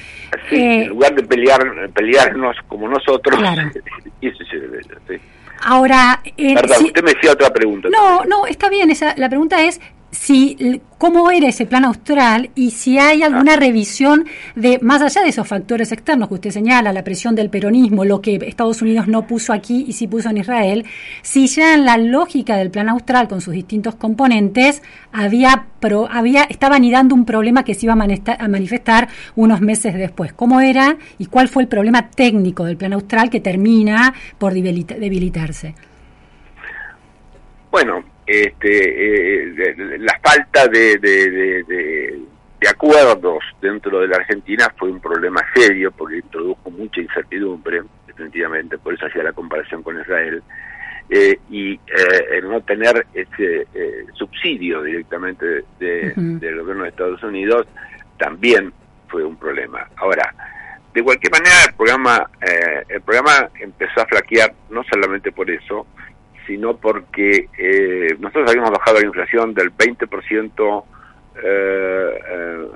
[0.50, 1.60] Sí, Eh, en lugar de pelear,
[1.94, 3.62] pelearnos como nosotros, Claro.
[4.20, 5.14] y eso se debe, sí.
[5.62, 7.88] ahora, eh, Perdón, si- usted me decía otra pregunta.
[7.90, 8.90] No, no, está bien.
[8.90, 14.24] Esa, la pregunta es si cómo era ese plan austral y si hay alguna revisión
[14.56, 18.20] de más allá de esos factores externos que usted señala, la presión del peronismo, lo
[18.22, 20.86] que Estados Unidos no puso aquí y sí puso en Israel,
[21.22, 26.44] si ya en la lógica del plan austral con sus distintos componentes había pro- había
[26.44, 27.96] estaba anidando un problema que se iba a,
[28.44, 30.32] a manifestar unos meses después.
[30.32, 34.96] ¿Cómo era y cuál fue el problema técnico del plan austral que termina por debilita-
[34.98, 35.74] debilitarse?
[37.70, 42.18] Bueno, este, eh, la falta de, de, de- de-
[42.60, 48.76] de acuerdos dentro de la Argentina fue un problema serio porque introdujo mucha incertidumbre, definitivamente,
[48.78, 50.42] por eso hacía la comparación con Israel,
[51.08, 51.78] eh, y eh,
[52.32, 57.66] el no tener ese eh, subsidio directamente de- del gobierno de Estados Unidos
[58.18, 58.72] también
[59.08, 59.88] fue un problema.
[59.96, 60.34] Ahora,
[60.92, 65.86] de cualquier manera, el programa, eh, el programa empezó a flaquear no solamente por eso,
[66.48, 70.84] sino porque eh, nosotros habíamos bajado la inflación del 20%
[71.44, 72.66] eh, eh,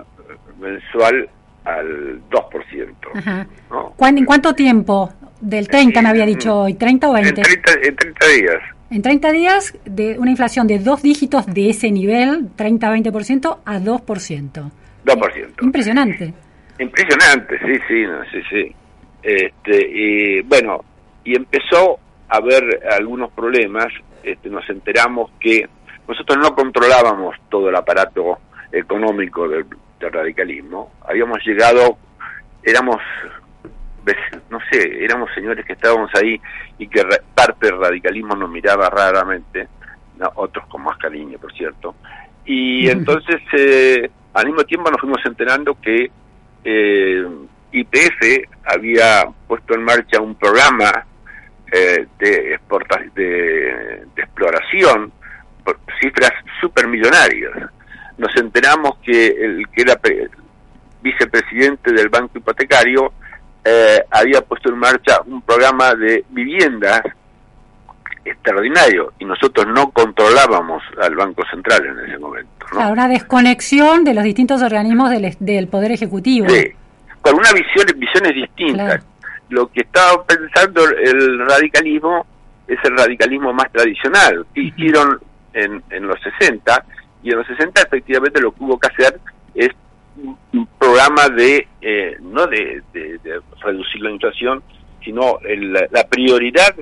[0.61, 1.29] mensual
[1.65, 2.95] al 2%.
[3.15, 3.47] Ajá.
[3.71, 3.93] ¿no?
[3.97, 5.13] ¿Cuán- ¿En cuánto tiempo?
[5.41, 7.43] Del 30 me había dicho hoy, 30 o En 20.
[7.43, 8.59] 30, en 30 días.
[8.91, 14.71] En 30 días de una inflación de dos dígitos de ese nivel, 30-20%, a 2%.
[15.05, 15.63] 2%.
[15.63, 16.33] Impresionante.
[16.79, 18.75] Impresionante, sí, sí, no, sí, sí.
[19.23, 20.85] Este, y bueno,
[21.25, 21.99] y empezó
[22.33, 23.89] haber algunos problemas.
[24.23, 25.69] Este, nos enteramos que
[26.09, 28.39] nosotros no controlábamos todo el aparato
[28.71, 29.67] económico del,
[30.01, 30.93] del radicalismo.
[31.07, 31.99] Habíamos llegado,
[32.63, 32.99] éramos,
[34.51, 36.41] no sé, éramos señores que estábamos ahí
[36.79, 39.69] y que parte del radicalismo nos miraba raramente,
[40.19, 41.95] no, otros con más cariño, por cierto.
[42.45, 46.11] Y entonces, eh, al mismo tiempo nos fuimos enterando que
[46.65, 47.27] eh,
[47.73, 51.07] YPF había puesto en marcha un programa
[51.73, 52.59] eh, de,
[53.15, 55.13] de, de exploración
[55.65, 56.31] por cifras
[56.61, 57.53] supermillonarias.
[58.19, 60.29] Nos enteramos que el que era pre-
[61.03, 63.13] vicepresidente del Banco Hipotecario
[63.65, 67.03] eh, había puesto en marcha un programa de viviendas
[68.25, 72.51] extraordinario y nosotros no controlábamos al Banco Central en ese momento.
[72.61, 72.77] ¿no?
[72.79, 76.49] Claro, una desconexión de los distintos organismos del, del Poder Ejecutivo.
[76.49, 76.71] Sí,
[77.21, 78.87] con una visión, visiones distintas.
[78.87, 79.03] Claro.
[79.53, 82.27] Lo que estaba pensando el radicalismo
[82.67, 85.21] es el radicalismo más tradicional, que hicieron
[85.53, 86.85] en, en los 60,
[87.23, 89.21] y en los 60 efectivamente lo que hubo que hacer
[89.55, 89.69] es
[90.53, 94.63] un, programa de, eh, no de, de- de reducir la inflación,
[95.05, 96.75] sino el- la prioridad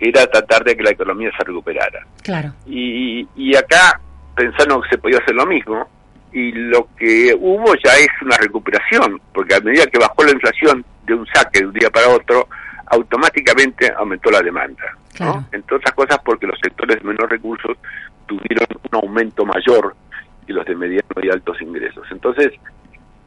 [0.00, 2.52] era tratar de que la economía se recuperara Claro.
[2.66, 4.00] y, y acá
[4.34, 5.88] pensaron que se podía hacer lo mismo
[6.34, 10.84] y lo que hubo ya es una recuperación porque a medida que bajó la inflación
[11.06, 12.48] de un saque de un día para otro
[12.86, 15.16] automáticamente aumentó la demanda ¿no?
[15.16, 15.44] Claro.
[15.52, 17.78] entre otras cosas porque los sectores de menos recursos
[18.26, 19.94] tuvieron un aumento mayor
[20.46, 22.52] que los de medianos y altos ingresos entonces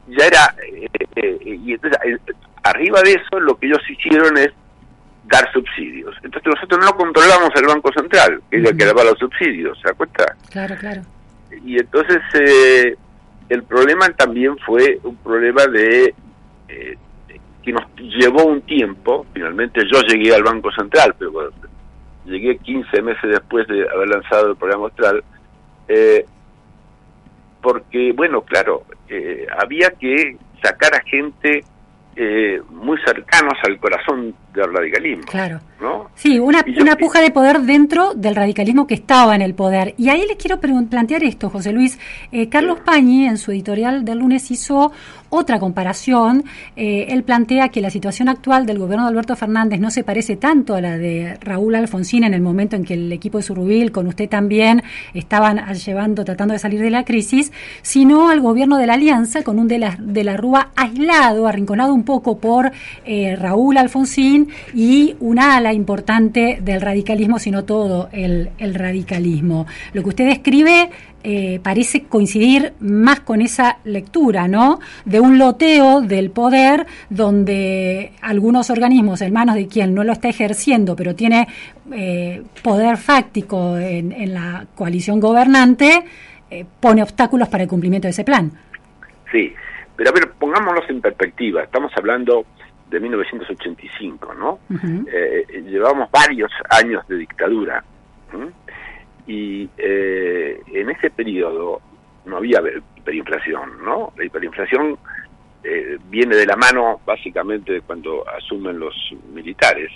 [0.06, 2.18] ya era eh, eh, y entonces eh,
[2.62, 4.52] arriba de eso lo que ellos hicieron es
[5.24, 6.14] dar subsidios.
[6.22, 9.88] Entonces nosotros no controlamos el Banco Central, que es el que daba los subsidios, ¿se
[9.88, 10.36] da cuenta?
[10.50, 11.02] Claro, claro.
[11.64, 12.96] Y entonces eh,
[13.48, 16.14] el problema también fue un problema de
[16.68, 16.96] eh,
[17.62, 21.50] que nos llevó un tiempo, finalmente yo llegué al Banco Central, pero bueno,
[22.24, 25.24] llegué 15 meses después de haber lanzado el programa Austral,
[25.88, 26.26] eh,
[27.62, 31.64] porque, bueno, claro, eh, había que sacar a gente
[32.20, 35.22] eh, muy cercanos al corazón del radicalismo.
[35.24, 35.60] Claro.
[35.80, 36.10] ¿no?
[36.16, 39.94] Sí, una, yo- una puja de poder dentro del radicalismo que estaba en el poder.
[39.96, 41.98] Y ahí les quiero plantear esto, José Luis.
[42.32, 44.90] Eh, Carlos Pañi, en su editorial del lunes, hizo
[45.30, 46.44] otra comparación.
[46.76, 50.36] Eh, él plantea que la situación actual del gobierno de Alberto Fernández no se parece
[50.36, 53.92] tanto a la de Raúl Alfonsín en el momento en que el equipo de Surrubil,
[53.92, 54.82] con usted también,
[55.14, 59.58] estaban llevando, tratando de salir de la crisis, sino al gobierno de la Alianza con
[59.58, 62.72] un de la, de la Rúa aislado, arrinconado un poco por
[63.04, 69.66] eh, Raúl Alfonsín y una ala importante del radicalismo, sino todo el, el radicalismo.
[69.92, 70.90] Lo que usted describe
[71.24, 74.80] eh, parece coincidir más con esa lectura, ¿no?
[75.04, 80.28] De un loteo del poder donde algunos organismos en manos de quien no lo está
[80.28, 81.48] ejerciendo, pero tiene
[81.92, 86.04] eh, poder fáctico en, en la coalición gobernante,
[86.50, 88.50] eh, pone obstáculos para el cumplimiento de ese plan.
[89.30, 89.52] Sí,
[89.96, 91.62] pero a ver, pongámonos en perspectiva.
[91.62, 92.46] Estamos hablando
[92.88, 94.58] de 1985, ¿no?
[94.70, 95.06] Ujú.
[95.12, 97.84] Eh, eh, llevamos varios años de dictadura.
[99.28, 101.80] Y eh, en ese periodo
[102.24, 102.60] no había
[102.96, 104.12] hiperinflación, ¿no?
[104.16, 104.98] La hiperinflación
[105.62, 108.94] eh, viene de la mano básicamente de cuando asumen los
[109.32, 109.92] militares.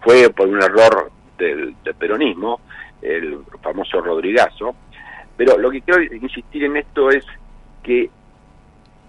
[0.00, 2.60] Fue por un error del, del peronismo,
[3.02, 4.74] el famoso Rodrigazo.
[5.36, 7.24] Pero lo que quiero insistir en esto es
[7.82, 8.10] que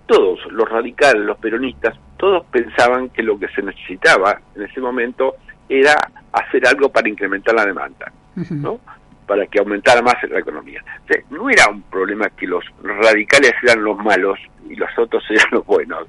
[0.07, 5.35] todos, los radicales, los peronistas, todos pensaban que lo que se necesitaba en ese momento
[5.69, 5.95] era
[6.31, 8.11] hacer algo para incrementar la demanda.
[8.49, 8.79] ¿no?
[9.27, 10.81] Para que aumentara más la economía.
[11.03, 15.23] O sea, no era un problema que los radicales eran los malos y los otros
[15.29, 16.05] eran los buenos.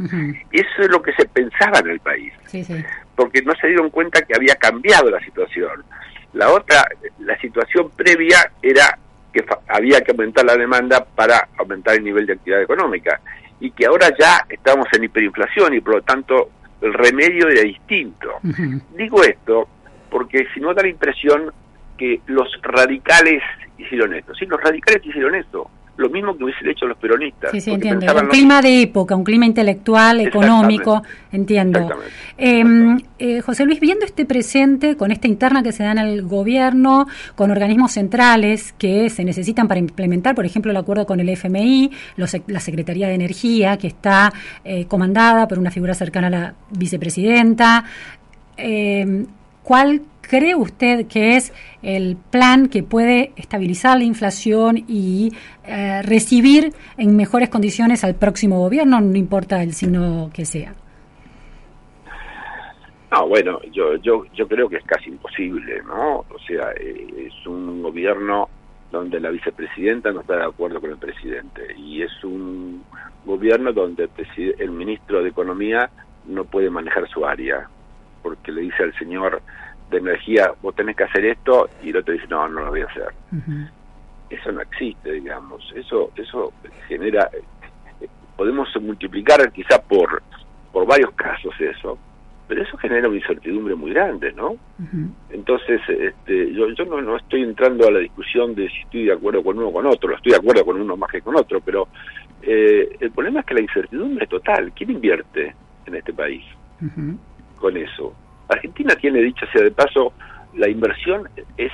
[0.53, 2.75] Eso es lo que se pensaba en el país Sí, sí.
[3.17, 5.83] porque no se dieron cuenta que había cambiado la situación.
[6.33, 6.87] La otra,
[7.19, 8.97] la situación previa era
[9.33, 13.21] que había que aumentar la demanda para aumentar el nivel de actividad económica
[13.61, 16.51] y que ahora ya estamos en hiperinflación y por lo tanto
[16.81, 18.31] el remedio era distinto.
[18.97, 19.69] Digo esto
[20.11, 21.53] porque si no da la impresión
[21.99, 23.43] que los radicales
[23.77, 24.35] hicieron esto.
[24.35, 25.71] Sí, los radicales hicieron esto.
[25.99, 27.51] Lo mismo que hubiesen hecho los peronistas.
[27.51, 28.07] Sí, sí, entiendo.
[28.15, 31.81] Un clima de época, un clima intelectual, económico, entiendo.
[31.81, 32.15] Exactamente.
[32.39, 36.23] Eh, eh, José Luis, viendo este presente, con esta interna que se da en el
[36.23, 41.29] gobierno, con organismos centrales que se necesitan para implementar, por ejemplo, el acuerdo con el
[41.31, 44.33] FMI, los la Secretaría de Energía, que está
[44.65, 47.83] eh, comandada por una figura cercana a la vicepresidenta,
[48.57, 49.27] eh,
[49.65, 55.33] ¿cuál cree usted que es el plan que puede estabilizar la inflación y
[55.65, 60.75] eh, recibir en mejores condiciones al próximo gobierno, no importa el signo que sea?
[63.11, 66.19] No, bueno, yo, yo, yo creo que es casi imposible, ¿no?
[66.19, 68.51] O sea, eh, es un gobierno
[68.93, 72.85] donde la vicepresidenta no está de acuerdo con el presidente y es un
[73.25, 75.91] gobierno donde el, el ministro de Economía
[76.27, 77.69] no puede manejar su área
[78.23, 79.43] porque le dice al señor
[79.91, 82.83] de Energía, vos tenés que hacer esto y el otro dice, no, no lo voy
[82.83, 83.09] a hacer.
[84.31, 85.73] Eso no existe, digamos.
[85.75, 86.53] Eso, eso
[86.87, 90.23] genera, eh, podemos multiplicar quizá por,
[90.73, 91.99] por varios casos eso,
[92.47, 94.57] pero eso genera una incertidumbre muy grande, ¿no?
[95.31, 99.13] Entonces, este, yo, yo no, no estoy entrando a la discusión de si estoy de
[99.13, 101.61] acuerdo con uno o con otro, estoy de acuerdo con uno más que con otro,
[101.61, 101.89] pero
[102.43, 104.73] eh, el problema es que la incertidumbre es total.
[104.75, 105.55] ¿Quién invierte
[105.87, 106.45] en este país
[107.59, 108.15] con eso?
[108.49, 110.13] Argentina tiene, dicho sea de paso,
[110.55, 111.73] la inversión es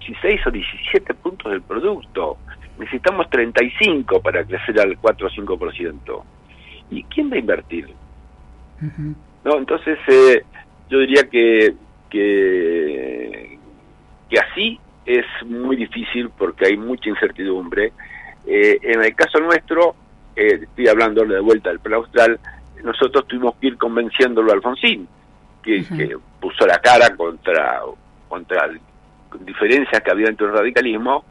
[0.00, 2.38] 16 o 17 puntos del producto.
[2.78, 6.22] Necesitamos 35 para crecer al 4 o 5%.
[6.90, 7.88] ¿Y quién va a invertir?
[9.44, 10.42] No, entonces eh,
[10.90, 11.74] yo diría que,
[12.10, 13.56] que
[14.28, 17.92] que así es muy difícil porque hay mucha incertidumbre.
[18.46, 19.94] Eh, en el caso nuestro,
[20.34, 22.40] eh, estoy hablando de vuelta del plan austral,
[22.82, 25.08] nosotros tuvimos que ir convenciéndolo a Alfonsín,
[25.66, 27.80] que, puso la cara contra
[28.28, 28.70] contra
[29.40, 31.24] diferencias que había entre el radicalismo,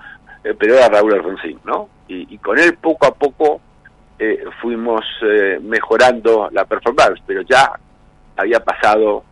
[0.43, 1.89] eh, pero era Raúl Alfonsín, ¿no?
[2.07, 3.61] Y, y con él poco a poco
[4.19, 7.71] eh, fuimos eh, mejorando la performance, pero ya
[8.37, 9.23] había pasado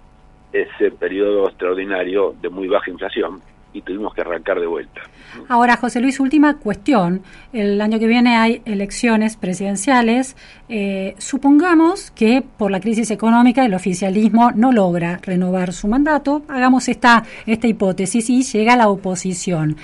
[0.51, 3.41] ese periodo extraordinario de muy baja inflación
[3.73, 5.01] y tuvimos que arrancar de vuelta.
[5.49, 7.23] Ahora, José Luis, última cuestión.
[7.51, 10.35] El año que viene hay elecciones presidenciales.
[10.69, 16.43] Eh, supongamos que por la crisis económica el oficialismo no logra renovar su mandato.
[16.47, 19.77] Hagamos esta, esta hipótesis y llega la oposición.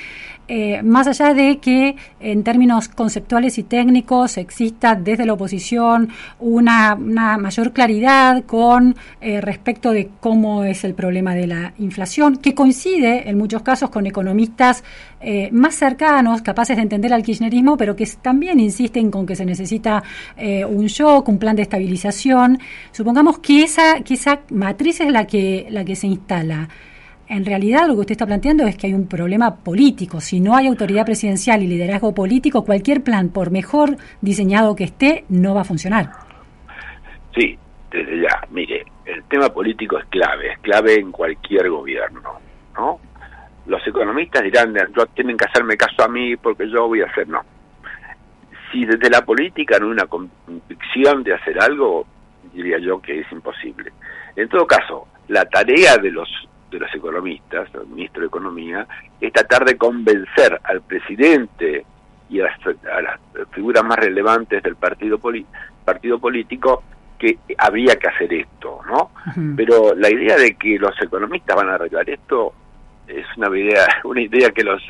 [0.51, 6.95] Eh, más allá de que en términos conceptuales y técnicos exista desde la oposición una,
[6.95, 13.29] mayor claridad con eh, respecto de cómo es el problema de la inflación, que coincide
[13.29, 14.83] en muchos casos con economistas
[15.21, 19.45] eh, más cercanos, capaces de entender al kirchnerismo, pero que también insisten con que se
[19.45, 20.01] necesita
[20.67, 22.57] un shock, un plan de estabilización.
[22.91, 26.69] Supongamos que esa, que esa matriz es la que, la que se instala
[27.29, 30.19] en realidad lo que usted está planteando es que hay un problema político.
[30.19, 35.25] Si no hay autoridad presidencial y liderazgo político, cualquier plan, por mejor diseñado que esté,
[35.29, 36.09] no va a funcionar.
[37.35, 37.57] Sí,
[37.91, 38.41] desde ya.
[38.49, 42.39] Mire, el tema político es clave, es clave en cualquier gobierno,
[42.75, 42.99] ¿no?
[43.67, 44.73] Los economistas dirán,
[45.13, 47.41] tienen que hacerme caso a mí porque yo voy a hacer, no.
[48.71, 52.07] Si desde la política no hay una convicción de hacer algo,
[52.53, 53.91] diría yo que es imposible.
[54.35, 56.27] En todo caso, la tarea de los
[56.69, 58.87] de los economistas, el ministro de Economía,
[59.19, 61.85] es tratar de convencer al presidente
[62.29, 62.43] y a
[63.01, 63.19] las,
[63.51, 65.19] figuras más relevantes del partido,
[65.83, 66.83] partido político
[67.17, 69.11] que había que hacer esto, ¿no?
[69.55, 72.53] Pero la idea de que los economistas van a arreglar esto
[73.07, 74.81] es una idea, una idea que los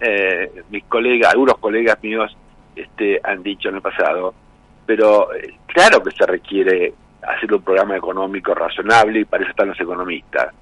[0.00, 2.36] eh, mis colegas, algunos colegas míos,
[2.74, 4.34] este, han dicho en el pasado.
[4.84, 6.92] Pero eh, claro que se requiere
[7.22, 10.52] hacer un programa económico razonable y para eso están los economistas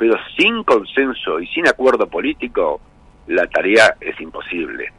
[0.00, 2.80] pero sin consenso y sin acuerdo político,
[3.26, 4.90] la tarea es imposible.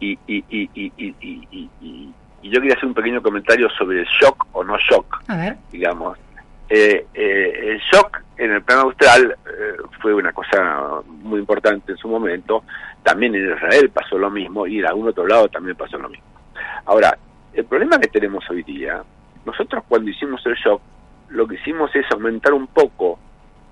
[0.00, 2.10] Y, y, y, y,
[2.42, 5.22] yo quería hacer un pequeño comentario sobre el shock o no shock,
[5.70, 6.16] digamos.
[6.70, 11.98] Eh, eh, el shock en el plan austral eh, fue una cosa muy importante en
[11.98, 12.64] su momento,
[13.02, 16.26] también en Israel pasó lo mismo y en algún otro lado también pasó lo mismo.
[16.86, 17.18] Ahora,
[17.52, 19.02] el problema que tenemos hoy día,
[19.44, 20.80] nosotros cuando hicimos el shock,
[21.28, 23.18] lo que hicimos es aumentar un poco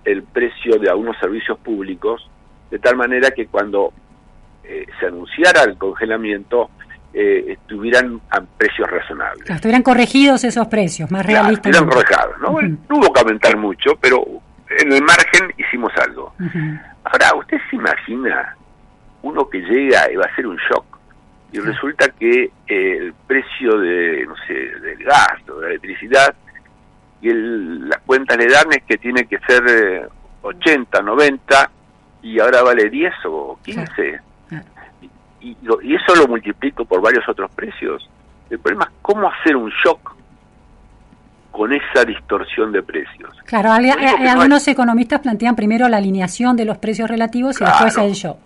[0.04, 2.28] el precio de algunos servicios públicos,
[2.70, 3.92] de tal manera que cuando
[4.62, 6.70] eh, se anunciara el congelamiento,
[7.12, 9.48] eh, estuvieran a precios razonables.
[9.48, 11.66] estuvieran corregidos esos precios, más realistas.
[11.66, 12.60] estuvieran corregidos, ¿no?
[12.88, 14.24] No hubo que aumentar mucho, pero
[14.80, 16.34] en el margen hicimos algo.
[17.04, 18.56] Ahora, ¿usted se imagina
[19.22, 20.84] uno que llega y va a ser un shock?
[21.52, 26.34] Y resulta que el precio de, no sé, del gas o de la electricidad
[27.24, 30.10] y el, las cuentas le dan es que tiene que ser
[30.42, 31.70] 80, eh, 90
[32.22, 34.20] y ahora vale 10 o 15.
[35.40, 38.06] Y, y, eso lo multiplico por varios otros precios.
[38.50, 40.14] El problema es cómo hacer un shock
[41.50, 43.34] con esa distorsión de precios.
[43.46, 48.36] Claro, algunos economistas plantean primero la alineación de los precios relativos y después el shock.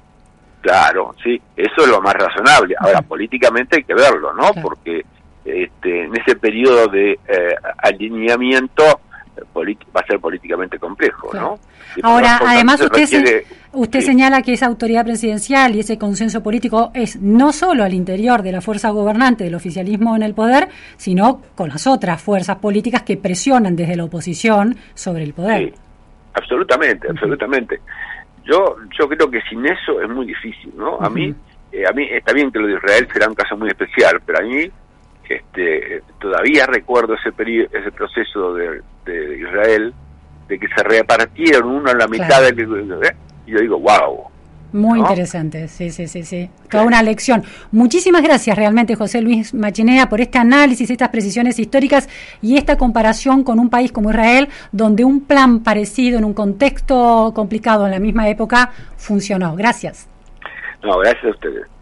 [0.61, 2.77] Claro, sí, eso es lo más razonable.
[2.79, 4.51] Ahora, políticamente hay que verlo, ¿no?
[4.63, 5.05] Porque
[5.49, 9.01] este, en ese periodo de eh, alineamiento
[9.57, 11.59] va a ser políticamente complejo, ¿no?
[12.03, 17.53] Ahora, además usted, usted señala que esa autoridad presidencial y ese consenso político es no
[17.53, 21.87] solo al interior de la fuerza gobernante del oficialismo en el poder, sino con las
[21.87, 25.69] otras fuerzas políticas que presionan desde la oposición sobre el poder.
[25.69, 25.75] Sí,
[26.35, 27.81] absolutamente, absolutamente.
[28.45, 30.99] Yo yo creo que sin eso es muy difícil, ¿no?
[31.01, 31.35] A mí
[31.73, 34.39] eh, a mí está bien que lo de Israel será un caso muy especial, pero
[34.39, 34.71] a mí
[35.35, 37.31] este, todavía recuerdo ese
[37.73, 38.83] ese proceso de,
[39.39, 39.95] Israel,
[40.49, 42.59] de que se repartieron uno en la mitad del...
[43.03, 43.17] ¿eh?
[43.47, 44.27] Y yo digo, wow.
[44.73, 46.51] Muy interesante, sí, sí, sí, sí.
[46.71, 47.43] Toda una lección.
[47.73, 52.09] Muchísimas gracias realmente, José Luis Machinea, por este análisis, estas precisiones históricas
[52.43, 57.33] y esta comparación con un país como Israel, donde un plan parecido en un contexto
[57.35, 59.57] complicado en la misma época funcionó.
[59.57, 60.07] Gracias.
[60.83, 61.78] No, gracias a ustedes.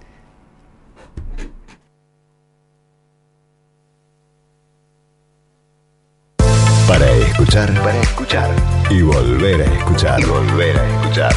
[6.88, 8.50] Para escuchar, para escuchar
[8.90, 11.32] y volver a escuchar, volver a escuchar.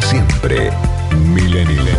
[0.00, 0.70] Siempre
[1.32, 1.96] Millennium.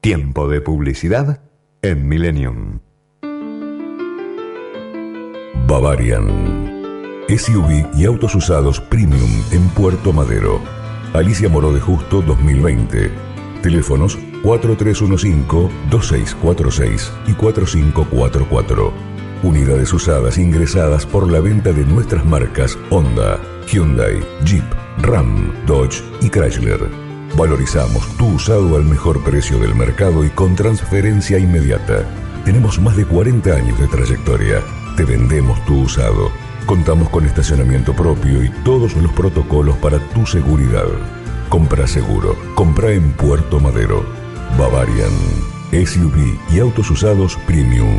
[0.00, 1.42] Tiempo de publicidad
[1.80, 2.80] en Millennium.
[5.68, 6.26] Bavarian.
[7.28, 10.60] SUV y autos usados premium en Puerto Madero.
[11.14, 13.10] Alicia Moró de Justo 2020
[13.62, 18.92] Teléfonos 4315-2646 y 4544.
[19.42, 24.64] Unidades usadas ingresadas por la venta de nuestras marcas Honda, Hyundai, Jeep,
[24.98, 26.88] Ram, Dodge y Chrysler.
[27.36, 32.04] Valorizamos tu usado al mejor precio del mercado y con transferencia inmediata.
[32.44, 34.62] Tenemos más de 40 años de trayectoria.
[34.96, 36.30] Te vendemos tu usado.
[36.66, 40.86] Contamos con estacionamiento propio y todos los protocolos para tu seguridad.
[41.48, 42.36] Compra seguro.
[42.54, 44.21] Compra en Puerto Madero.
[44.58, 45.12] Bavarian.
[45.72, 47.98] SUV y autos usados premium.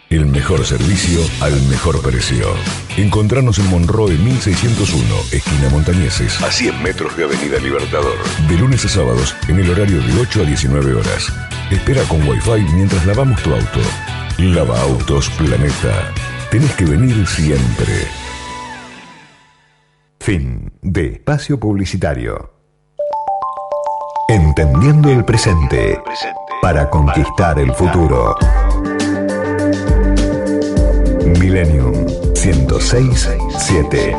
[0.11, 2.45] El mejor servicio al mejor precio.
[2.97, 8.17] Encontrarnos en Monroe 1601, esquina Montañeses, a 100 metros de Avenida Libertador.
[8.49, 11.31] De lunes a sábados, en el horario de 8 a 19 horas.
[11.71, 13.79] Espera con Wi-Fi mientras lavamos tu auto.
[14.37, 16.11] Lava Autos Planeta.
[16.49, 18.05] Tenés que venir siempre.
[20.19, 22.51] Fin de espacio publicitario.
[24.27, 26.01] Entendiendo el presente
[26.61, 28.35] para conquistar el futuro.
[31.25, 31.93] Millennium
[32.35, 34.15] 1067.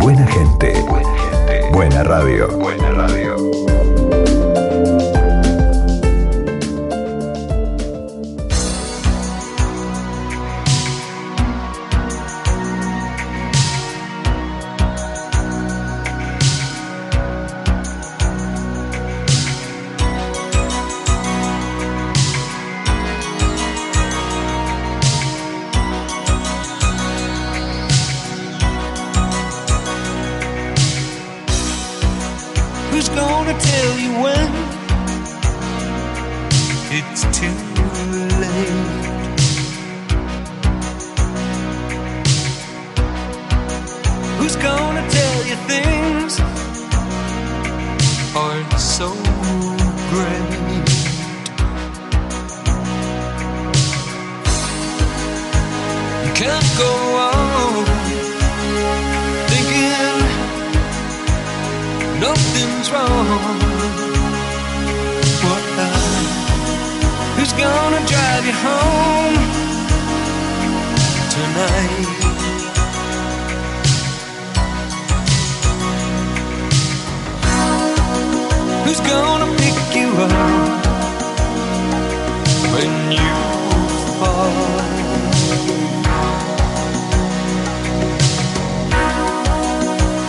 [0.00, 0.72] Buena gente.
[1.72, 2.48] Buena radio.
[2.58, 3.33] Buena radio.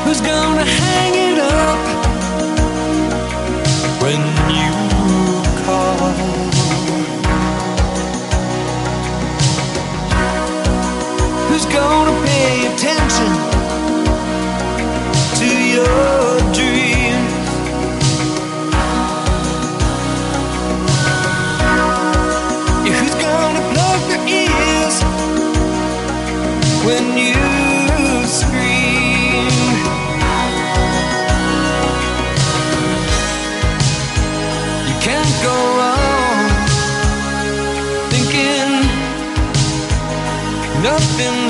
[0.05, 1.79] Who's gonna hang it up
[4.03, 4.21] when
[4.55, 4.94] you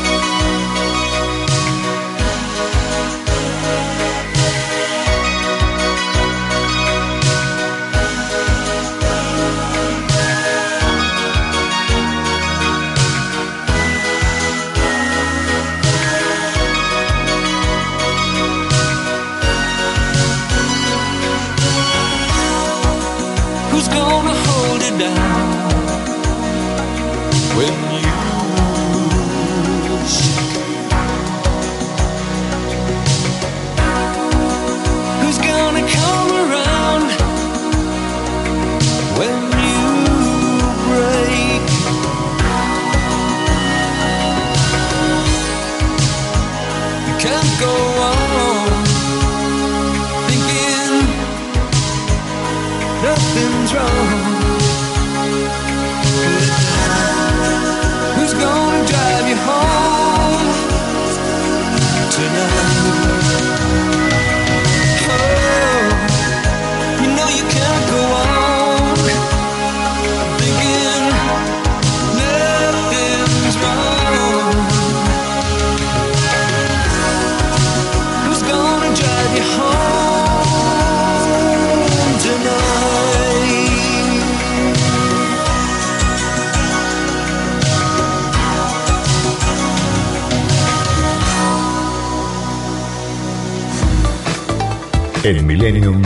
[95.66, 96.00] Millennium,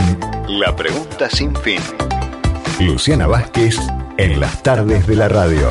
[0.47, 1.79] la pregunta sin fin.
[2.79, 3.77] Luciana Vázquez
[4.17, 5.69] en las tardes de la radio.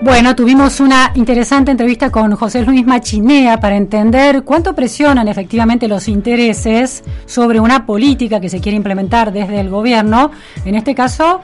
[0.00, 6.06] Bueno, tuvimos una interesante entrevista con José Luis Machinea para entender cuánto presionan efectivamente los
[6.06, 10.30] intereses sobre una política que se quiere implementar desde el gobierno,
[10.64, 11.42] en este caso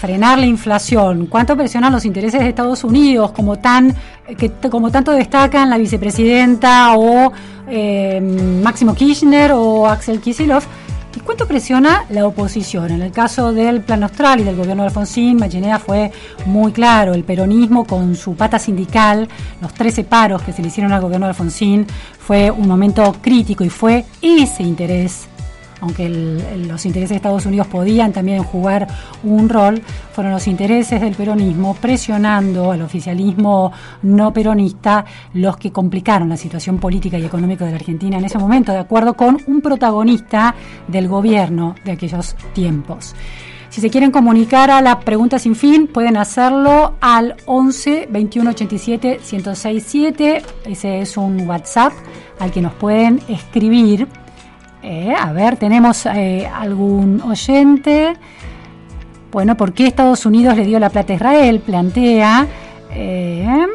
[0.00, 3.94] frenar la inflación, cuánto presionan los intereses de Estados Unidos, como tan
[4.36, 7.32] que como tanto destacan la vicepresidenta o
[7.68, 8.20] eh,
[8.62, 10.66] Máximo Kirchner o Axel Kicillof
[11.18, 12.92] ¿Y cuánto presiona la oposición?
[12.92, 16.12] En el caso del Plan Austral y del gobierno de Alfonsín, Machinea fue
[16.46, 17.12] muy claro.
[17.12, 19.26] El peronismo con su pata sindical,
[19.60, 21.88] los 13 paros que se le hicieron al gobierno de Alfonsín,
[22.20, 25.26] fue un momento crítico y fue ese interés
[25.80, 28.86] aunque los intereses de Estados Unidos podían también jugar
[29.22, 33.72] un rol, fueron los intereses del peronismo presionando al oficialismo
[34.02, 35.04] no peronista
[35.34, 38.78] los que complicaron la situación política y económica de la Argentina en ese momento, de
[38.78, 40.54] acuerdo con un protagonista
[40.86, 43.14] del gobierno de aquellos tiempos.
[43.70, 49.20] Si se quieren comunicar a la pregunta sin fin, pueden hacerlo al 11 21 87
[49.20, 50.42] 1067.
[50.64, 51.92] Ese es un WhatsApp
[52.40, 54.08] al que nos pueden escribir
[54.82, 58.14] eh, a ver, tenemos eh, algún oyente.
[59.30, 61.60] Bueno, ¿por qué Estados Unidos le dio la plata a Israel?
[61.60, 62.46] Plantea.
[62.94, 63.66] Eh,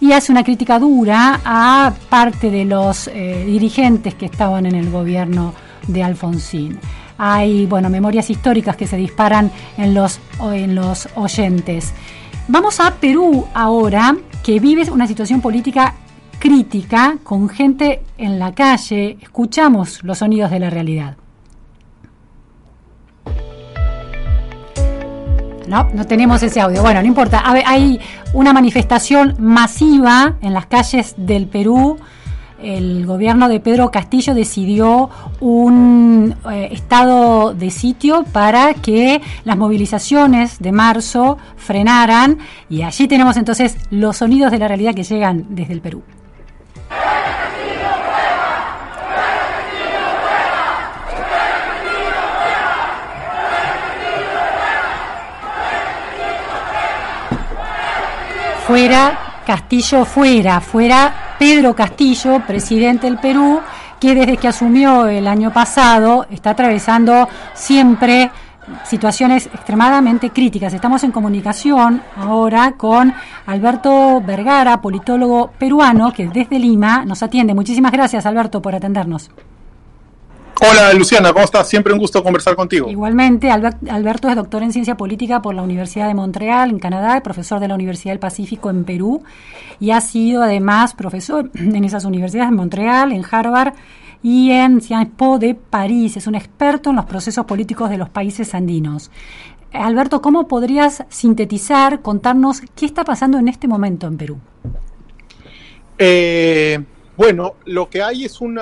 [0.00, 3.08] y hace una crítica dura a parte de los
[3.46, 5.54] dirigentes que estaban en el gobierno
[5.86, 6.80] de Alfonsín.
[7.18, 11.92] Hay, bueno, memorias históricas que se disparan en los, en los oyentes.
[12.48, 15.94] Vamos a Perú ahora, que vive una situación política
[16.42, 21.16] crítica con gente en la calle, escuchamos los sonidos de la realidad.
[25.68, 26.82] No, no tenemos ese audio.
[26.82, 27.44] Bueno, no importa.
[27.46, 28.00] hay
[28.34, 31.98] una manifestación masiva en las calles del Perú.
[32.60, 40.58] El gobierno de Pedro Castillo decidió un eh, estado de sitio para que las movilizaciones
[40.58, 42.38] de marzo frenaran
[42.68, 46.02] y allí tenemos entonces los sonidos de la realidad que llegan desde el Perú.
[58.66, 63.60] Fuera Castillo, fuera, fuera Pedro Castillo, presidente del Perú,
[63.98, 68.30] que desde que asumió el año pasado está atravesando siempre
[68.84, 70.72] situaciones extremadamente críticas.
[70.72, 73.12] Estamos en comunicación ahora con
[73.46, 77.54] Alberto Vergara, politólogo peruano, que desde Lima nos atiende.
[77.54, 79.30] Muchísimas gracias, Alberto, por atendernos.
[80.64, 81.68] Hola Luciana, ¿cómo estás?
[81.68, 82.88] Siempre un gusto conversar contigo.
[82.88, 87.58] Igualmente, Alberto es doctor en ciencia política por la Universidad de Montreal, en Canadá, profesor
[87.58, 89.24] de la Universidad del Pacífico en Perú
[89.80, 93.74] y ha sido además profesor en esas universidades en Montreal, en Harvard
[94.22, 96.16] y en Sciences Po de París.
[96.16, 99.10] Es un experto en los procesos políticos de los países andinos.
[99.72, 104.38] Alberto, ¿cómo podrías sintetizar, contarnos qué está pasando en este momento en Perú?
[105.98, 106.84] Eh,
[107.22, 108.58] bueno, lo que hay es un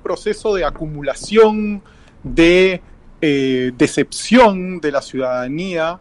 [0.00, 1.82] proceso de acumulación
[2.22, 2.80] de
[3.20, 5.98] eh, decepción de la ciudadanía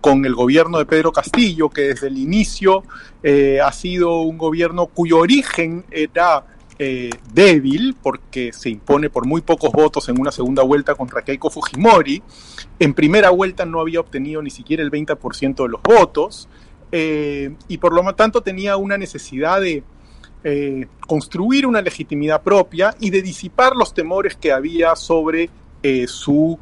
[0.00, 2.84] con el gobierno de Pedro Castillo, que desde el inicio
[3.22, 6.46] eh, ha sido un gobierno cuyo origen era
[6.78, 11.50] eh, débil porque se impone por muy pocos votos en una segunda vuelta contra Keiko
[11.50, 12.22] Fujimori.
[12.78, 16.48] En primera vuelta no había obtenido ni siquiera el 20% de los votos
[17.68, 19.82] y por lo tanto tenía una necesidad de
[20.44, 25.50] eh, construir una legitimidad propia y de disipar los temores que había sobre
[26.08, 26.58] su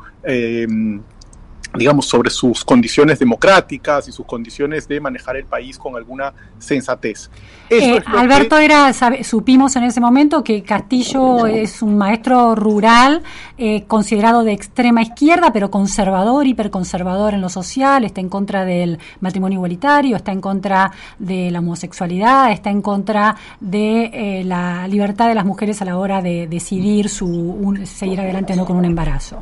[1.77, 7.31] digamos, sobre sus condiciones democráticas y sus condiciones de manejar el país con alguna sensatez.
[7.71, 13.23] Eh, Alberto era, supimos en ese momento que Castillo es un maestro rural
[13.59, 18.99] eh, considerado de extrema izquierda, pero conservador, hiperconservador en lo social, está en contra del
[19.21, 25.29] matrimonio igualitario, está en contra de la homosexualidad, está en contra de eh, la libertad
[25.29, 28.85] de las mujeres a la hora de decidir su seguir adelante o no con un
[28.85, 29.39] embarazo.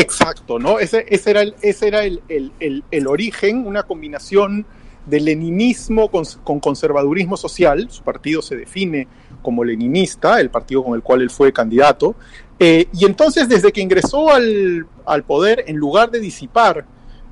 [0.00, 0.78] Exacto, ¿no?
[0.78, 4.66] Ese, ese era, el, ese era el, el, origen, una combinación
[5.06, 6.24] de leninismo con,
[6.60, 7.88] conservadurismo social.
[7.90, 9.08] Su partido se define
[9.42, 12.16] como leninista, el partido con el cual él fue candidato.
[12.58, 16.84] Eh, y entonces, desde que ingresó al, al poder, en lugar de disipar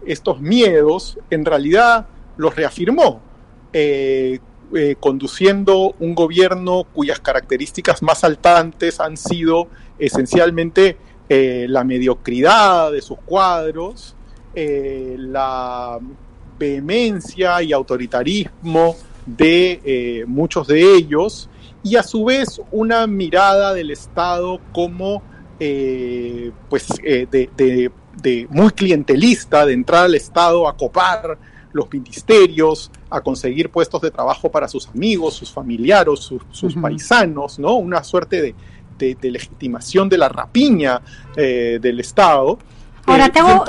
[0.06, 2.06] estos miedos, en realidad
[2.36, 3.20] los reafirmó.
[3.72, 4.38] Eh,
[4.74, 10.96] eh, conduciendo un gobierno cuyas características más saltantes han sido esencialmente
[11.28, 14.14] eh, la mediocridad de sus cuadros,
[14.54, 15.98] eh, la
[16.58, 18.94] vehemencia y autoritarismo
[19.24, 21.48] de eh, muchos de ellos
[21.82, 25.22] y a su vez una mirada del Estado como
[26.68, 27.90] pues de,
[28.50, 31.38] muy clientelista, de entrar al Estado a copar
[31.72, 37.76] los ministerios, a conseguir puestos de trabajo para sus amigos, sus familiares, sus, paisanos, ¿no?
[37.76, 38.54] Una suerte de,
[38.98, 41.00] legitimación de la rapiña
[41.36, 42.58] del Estado.
[43.06, 43.64] Ahora, te, hago,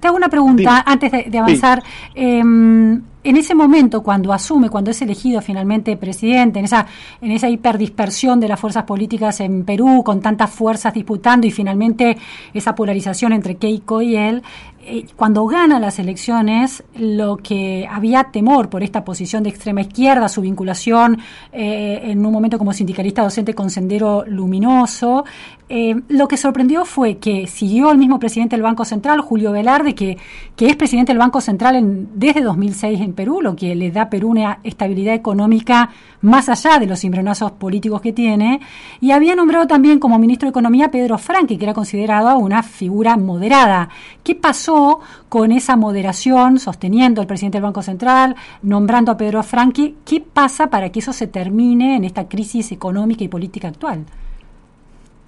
[0.00, 1.82] te hago una pregunta antes de, avanzar.
[2.14, 6.86] Em, en ese momento, cuando asume, cuando es elegido finalmente presidente, en esa,
[7.20, 12.16] en esa hiperdispersión de las fuerzas políticas en Perú, con tantas fuerzas disputando y finalmente
[12.54, 14.44] esa polarización entre Keiko y él,
[14.88, 20.28] eh, cuando gana las elecciones, lo que había temor por esta posición de extrema izquierda,
[20.28, 21.18] su vinculación
[21.52, 25.24] eh, en un momento como sindicalista docente con Sendero Luminoso,
[25.68, 29.96] eh, lo que sorprendió fue que siguió el mismo presidente del Banco Central, Julio Velarde,
[29.96, 30.16] que,
[30.56, 34.10] es presidente del Banco Central en, desde 2006 en Perú, lo que le da a
[34.10, 35.90] Perú una estabilidad económica
[36.26, 38.60] más allá de los cimbronazos políticos que tiene,
[39.00, 42.64] y había nombrado también como ministro de Economía a Pedro Franqui, que era considerado una
[42.64, 43.88] figura moderada.
[44.24, 44.98] ¿Qué pasó
[45.28, 49.98] con esa moderación, sosteniendo al presidente del Banco Central, nombrando a Pedro Franqui?
[50.04, 54.04] ¿Qué pasa para que eso se termine en esta crisis económica y política actual?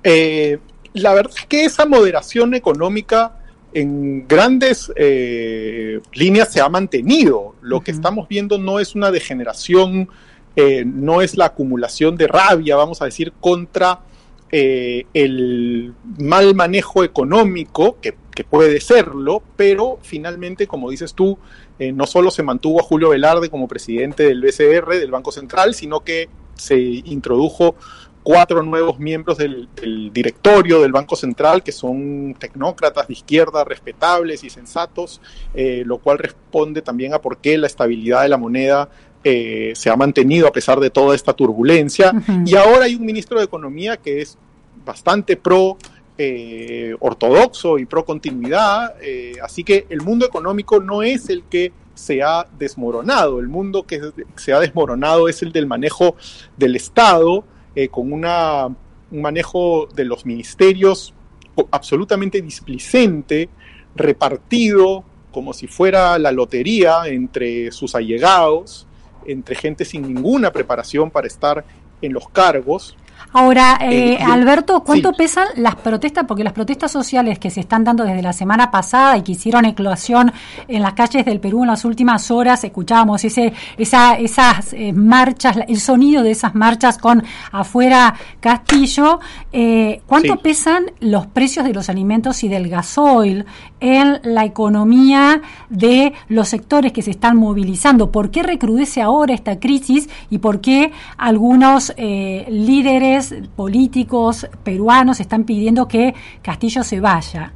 [0.03, 0.59] Eh,
[0.95, 3.37] la verdad es que esa moderación económica
[3.73, 7.55] en grandes eh, líneas se ha mantenido.
[7.63, 10.09] Lo que estamos viendo no es una degeneración,
[10.61, 14.01] eh, no es la acumulación de rabia, vamos a decir, contra
[14.51, 18.17] eh, el mal manejo económico, que,
[18.51, 21.37] puede serlo, pero finalmente, como dices tú,
[21.81, 26.05] no solo se mantuvo a Julio Velarde como presidente del BCR, del Banco Central, sino
[26.05, 27.75] que se introdujo
[28.29, 29.71] cuatro nuevos miembros del,
[30.13, 35.23] directorio del Banco Central, que son tecnócratas de izquierda respetables y sensatos,
[35.55, 38.91] eh, lo cual responde también a por qué la estabilidad de la moneda
[39.25, 42.13] eh, se ha mantenido a pesar de toda esta turbulencia.
[42.47, 44.37] Y ahora hay un ministro de Economía que es
[44.85, 45.77] bastante pro
[46.17, 48.95] eh, ortodoxo y pro continuidad,
[49.43, 54.01] así que el mundo económico no es el que se ha desmoronado, el mundo que
[54.37, 56.15] se ha desmoronado es el del manejo
[56.57, 57.45] del Estado,
[57.75, 61.13] eh, con una, un manejo de los ministerios
[61.73, 63.49] absolutamente displicente,
[63.97, 68.87] repartido como si fuera la lotería entre sus allegados,
[69.29, 71.65] entre gente sin ninguna preparación para estar
[72.01, 72.97] en los cargos,
[73.33, 76.25] Ahora, eh, eh, Alberto, ¿cuánto pesan las protestas?
[76.27, 79.67] Porque las protestas sociales que se están dando desde la semana pasada y que hicieron
[79.67, 80.33] eclosión
[80.67, 85.59] en las calles del Perú en las últimas horas, escuchábamos ese, esa, esas eh, marchas,
[85.69, 87.23] el sonido de esas marchas con
[87.53, 89.21] afuera Castillo.
[90.07, 93.45] ¿Cuánto pesan los precios de los alimentos y del gasoil
[93.81, 98.11] en la economía de los sectores que se están movilizando?
[98.11, 105.89] ¿Por qué recrudece ahora esta crisis y por qué algunos líderes políticos peruanos están pidiendo
[105.89, 107.53] que Castillo se vaya.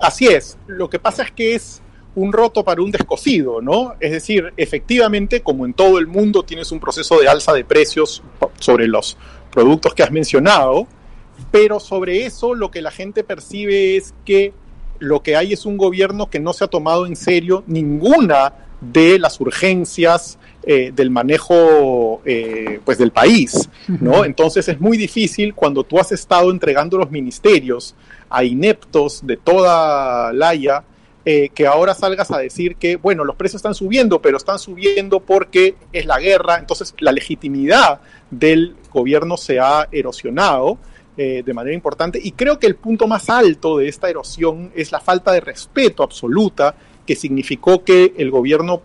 [0.00, 0.58] Así es.
[0.66, 1.82] Lo que pasa es que es
[2.14, 3.94] un roto para un descosido, ¿no?
[4.00, 8.22] Es decir, efectivamente, como en todo el mundo tienes un proceso de alza de precios
[8.58, 9.16] sobre los
[9.50, 10.86] productos que has mencionado,
[11.50, 14.52] pero sobre eso lo que la gente percibe es que
[14.98, 19.18] lo que hay es un gobierno que no se ha tomado en serio ninguna de
[19.18, 24.24] las urgencias eh, del manejo eh, pues del país, ¿no?
[24.24, 27.94] Entonces es muy difícil cuando tú has estado entregando los ministerios
[28.28, 30.84] a ineptos de toda la Haya,
[31.24, 35.20] eh, que ahora salgas a decir que, bueno, los precios están subiendo, pero están subiendo
[35.20, 40.78] porque es la guerra, entonces la legitimidad del gobierno se ha erosionado.
[41.18, 45.00] De manera importante y creo que el punto más alto de esta erosión es la
[45.00, 48.82] falta de respeto absoluta que significó que el gobierno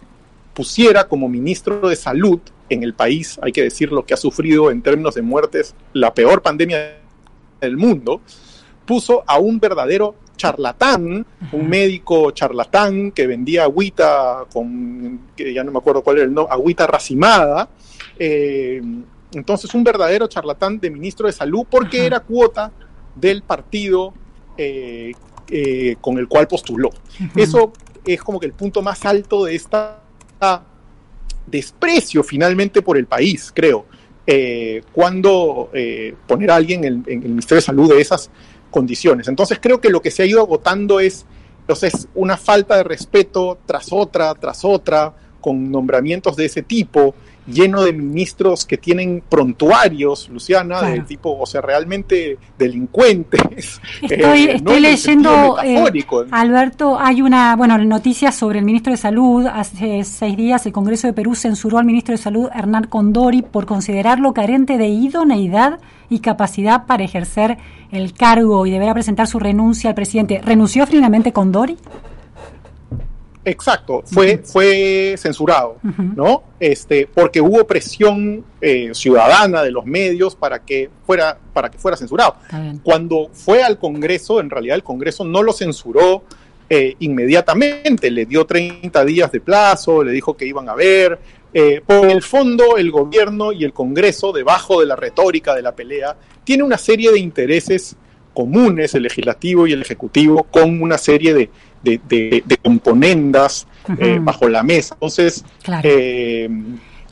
[0.53, 4.71] pusiera como ministro de salud en el país, hay que decir lo que ha sufrido
[4.71, 6.97] en términos de muertes, la peor pandemia
[7.59, 8.21] del mundo,
[8.85, 15.71] puso a un verdadero charlatán, un médico charlatán que vendía agüita con, que ya no
[15.71, 17.69] me acuerdo cuál era el nombre, agüita racimada.
[18.17, 18.81] Eh,
[19.35, 22.71] entonces, un verdadero charlatán de ministro de salud porque era cuota
[23.15, 24.13] del partido
[24.57, 25.11] eh,
[25.49, 26.89] eh, con el cual postuló.
[27.35, 27.73] Eso
[28.05, 29.99] es como que el punto más alto de esta
[31.45, 33.85] desprecio finalmente por el país, creo.
[34.25, 35.69] Eh, cuando
[36.27, 38.29] poner a alguien en, el Ministerio de Salud de esas
[38.71, 39.27] condiciones.
[39.27, 41.25] Entonces creo que lo que se ha ido agotando es
[41.63, 47.15] entonces, una falta de respeto tras otra, tras otra, con nombramientos de ese tipo,
[47.47, 53.81] lleno de ministros que tienen prontuarios, Luciana, de tipo, o sea, realmente delincuentes.
[54.01, 55.83] Estoy, eh, leyendo, eh,
[56.31, 59.45] Alberto, hay una, bueno, noticia sobre el ministro de Salud.
[59.47, 63.65] Hace seis días el Congreso de Perú censuró al ministro de Salud, Hernán Condori, por
[63.65, 65.79] considerarlo carente de idoneidad
[66.09, 67.57] y capacidad para ejercer
[67.91, 70.41] el cargo y deberá presentar su renuncia al presidente.
[70.43, 71.77] ¿Renunció finalmente Condori?
[73.45, 75.77] Exacto, fue, fue censurado,
[76.15, 76.43] ¿no?
[76.59, 81.97] Este, porque hubo presión eh, ciudadana de los medios para que fuera, para que fuera
[81.97, 82.37] censurado.
[82.83, 86.23] Cuando fue al Congreso, en realidad el Congreso no lo censuró
[86.69, 91.19] eh, inmediatamente, le dio 30 días de plazo, le dijo que iban a ver.
[91.53, 95.75] Eh, por el fondo, el gobierno y el Congreso, debajo de la retórica de la
[95.75, 97.95] pelea, tiene una serie de intereses
[98.33, 101.49] comunes, el legislativo y el ejecutivo, con una serie de,
[101.83, 103.67] de, componendas
[103.99, 104.95] eh, bajo la mesa.
[104.95, 105.43] Entonces,
[105.83, 106.49] eh,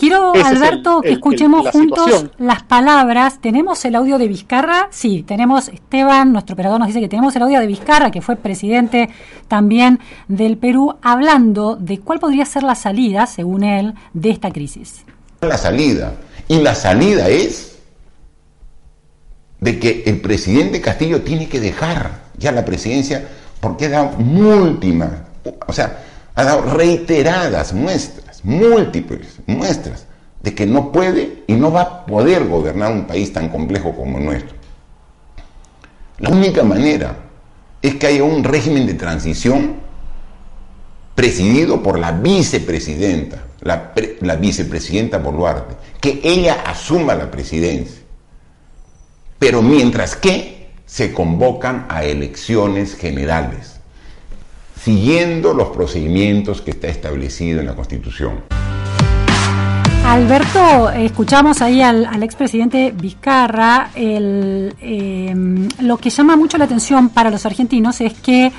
[0.01, 3.39] Quiero, Alberto, que escuchemos juntos las palabras.
[3.39, 4.87] ¿Tenemos el audio de Vizcarra?
[4.89, 8.35] Sí, tenemos, Esteban, nuestro operador nos dice que tenemos el audio de Vizcarra, que fue
[8.35, 9.09] presidente
[9.47, 15.05] también del Perú, hablando de cuál podría ser la salida, según él, de esta crisis.
[15.41, 16.15] La salida.
[16.47, 17.77] Y la salida es
[19.59, 23.27] de que el presidente Castillo tiene que dejar ya la presidencia
[23.61, 25.09] porque ha dado múltiples,
[25.67, 26.03] o sea,
[26.35, 30.05] ha dado reiteradas muestras, múltiples muestras
[30.41, 34.17] de que no puede y no va a poder gobernar un país tan complejo como
[34.17, 34.55] el nuestro.
[36.17, 37.15] La única manera
[37.81, 39.75] es que haya un régimen de transición
[41.15, 48.01] presidido por la vicepresidenta, la, la vicepresidenta Boluarte, que ella asuma la presidencia.
[49.37, 50.60] Pero mientras que
[50.91, 53.79] se convocan a elecciones generales,
[54.77, 58.43] siguiendo los procedimientos que está establecido en la Constitución.
[60.05, 63.91] Alberto, escuchamos ahí al, expresidente Vizcarra.
[63.95, 68.51] Em, lo que llama mucho la atención para los argentinos es que,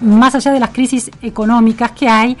[0.00, 2.36] más allá de las crisis económicas que hay,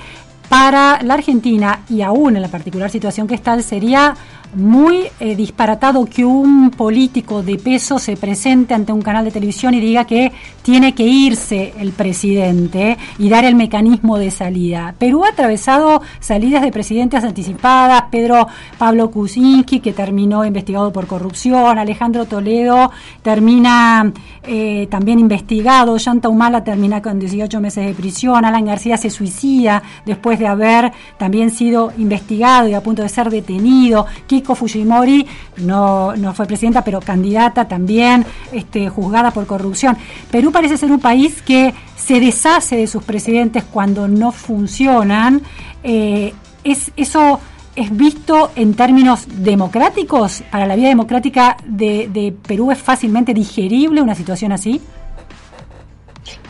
[0.48, 4.14] para la Argentina y aún en la particular situación que está, sería
[4.54, 9.74] muy eh, disparatado que un político de peso se presente ante un canal de televisión
[9.74, 10.32] y diga que
[10.62, 14.94] tiene que irse el presidente y dar el mecanismo de salida.
[14.98, 18.48] Perú ha atravesado salidas de presidentes anticipadas, Pedro
[18.78, 22.90] Pablo Kuczynski, que terminó investigado por corrupción, Alejandro Toledo
[23.22, 29.10] termina eh, también investigado, Yanta Humala termina con 18 meses de prisión, Alan García se
[29.10, 34.06] suicida después de haber también sido investigado y a punto de ser detenido,
[34.42, 35.26] Fujimori
[35.58, 39.96] no, no fue presidenta, pero candidata también, este, juzgada por corrupción.
[40.30, 45.42] Perú parece ser un país que se deshace de sus presidentes cuando no funcionan.
[45.82, 46.32] Eh,
[46.64, 47.40] es, ¿Eso
[47.76, 50.42] es visto en términos democráticos?
[50.50, 54.80] ¿Para la vida democrática de, de Perú es fácilmente digerible una situación así?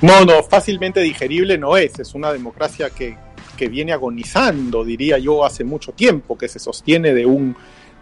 [0.03, 1.99] No, no, fácilmente digerible no es.
[1.99, 3.17] Es una democracia que,
[3.57, 7.55] que viene agonizando, diría yo, hace mucho tiempo, que se sostiene de un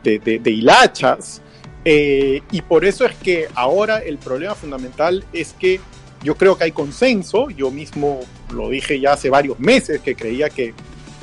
[0.02, 1.42] de, hilachas.
[1.84, 5.80] Eh, y por eso es que ahora el problema fundamental es que
[6.22, 8.20] yo creo que hay consenso, yo mismo
[8.52, 10.74] lo dije ya hace varios meses, que creía que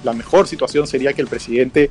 [0.03, 1.89] la mejor situación sería que el presidente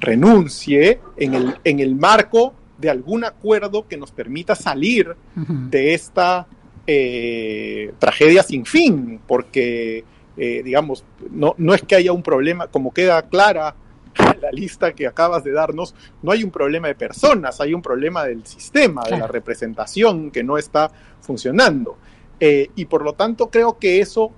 [0.00, 6.46] renuncie en el, en el marco de algún acuerdo que nos permita salir de esta
[6.86, 10.04] eh, tragedia sin fin, porque,
[10.36, 13.74] eh, digamos, no, no es que haya un problema, como queda clara
[14.40, 18.24] la lista que acabas de darnos, no hay un problema de personas, hay un problema
[18.24, 20.90] del sistema, de la representación que no está
[21.20, 21.96] funcionando.
[22.38, 24.32] Eh, y por lo tanto creo que eso,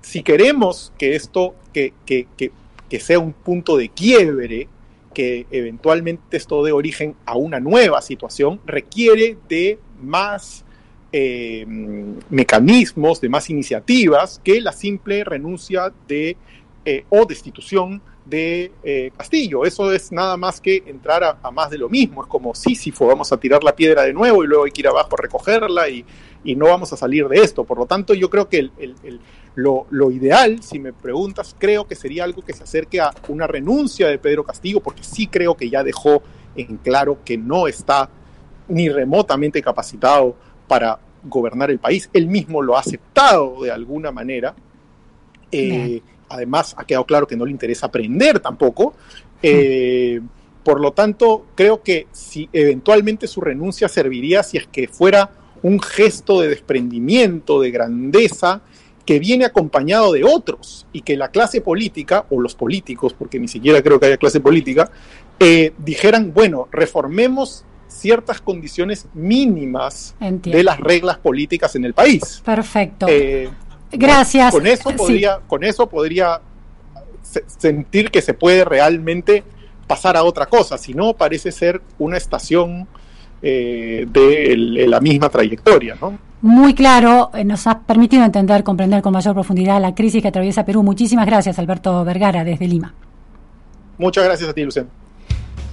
[0.00, 4.68] si queremos que esto, que, que, que, sea un punto de quiebre,
[5.14, 10.64] que eventualmente esto dé origen a una nueva situación, requiere de más
[11.12, 11.64] eh,
[12.28, 16.36] mecanismos, de más iniciativas que la simple renuncia de
[16.84, 19.64] eh, o destitución de eh, Castillo.
[19.64, 22.22] Eso es nada más que entrar a, más de lo mismo.
[22.22, 24.88] Es como Sísifo, vamos a tirar la piedra de nuevo y luego hay que ir
[24.88, 26.04] abajo a recogerla y,
[26.54, 27.64] no vamos a salir de esto.
[27.64, 28.70] Por lo tanto, yo creo que
[29.56, 34.06] lo, ideal, si me preguntas, creo que sería algo que se acerque a una renuncia
[34.06, 36.22] de Pedro Castillo, porque sí creo que ya dejó
[36.54, 38.08] en claro que no está
[38.68, 40.36] ni remotamente capacitado
[40.68, 42.08] para gobernar el país.
[42.12, 44.54] Él mismo lo ha aceptado de alguna manera.
[45.50, 48.94] Eh, además ha quedado claro que no le interesa aprender tampoco.
[49.42, 50.20] Eh,
[50.62, 55.30] por lo tanto, creo que si eventualmente su renuncia serviría si es que fuera
[55.62, 58.62] un gesto de desprendimiento, de grandeza,
[59.04, 63.46] que viene acompañado de otros y que la clase política, o los políticos, porque ni
[63.46, 64.90] siquiera creo que haya clase política,
[65.38, 70.58] eh, dijeran, bueno, reformemos ciertas condiciones mínimas Entiendo.
[70.58, 72.42] de las reglas políticas en el país.
[72.44, 73.06] Perfecto.
[73.08, 73.48] Eh,
[73.92, 74.52] Gracias.
[74.52, 74.96] Con eso Sí.
[74.96, 76.40] podría, con eso podría
[77.22, 79.44] se- sentir que se puede realmente
[79.86, 82.86] pasar a otra cosa, si no parece ser una estación
[83.42, 86.18] eh, de, el- la misma trayectoria, ¿no?
[86.40, 90.64] Muy claro, eh, nos ha permitido entender, comprender con mayor profundidad la crisis que atraviesa
[90.64, 90.82] Perú.
[90.82, 92.94] Muchísimas gracias, Alberto Vergara, desde Lima.
[93.98, 94.88] Muchas gracias a ti, Luciano.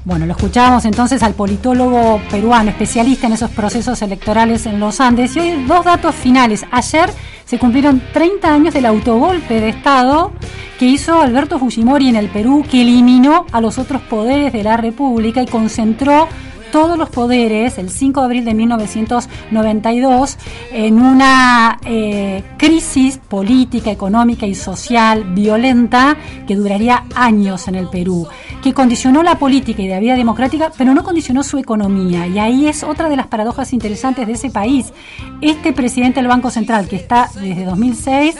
[0.05, 5.33] Bueno, lo escuchábamos entonces al politólogo peruano, especialista en esos procesos electorales en los Andes.
[5.37, 6.65] Y hoy dos datos finales.
[6.71, 7.09] Ayer
[7.45, 10.33] se cumplieron 30 años del autogolpe de Estado
[10.77, 14.75] que hizo Alberto Fujimori en el Perú, que eliminó a los otros poderes de la
[14.75, 16.27] República y concentró
[16.73, 20.37] todos los poderes el 5 de abril de 1992
[20.71, 26.17] en una eh, crisis política, económica y social violenta
[26.47, 28.27] que duraría años en el Perú,
[28.63, 32.25] que condicionó la política y la vida democrática, pero no condicionó su economía.
[32.25, 34.93] Y ahí es otra de las paradojas interesantes de ese país.
[35.41, 38.35] Este presidente del Banco Central, que está desde 2006,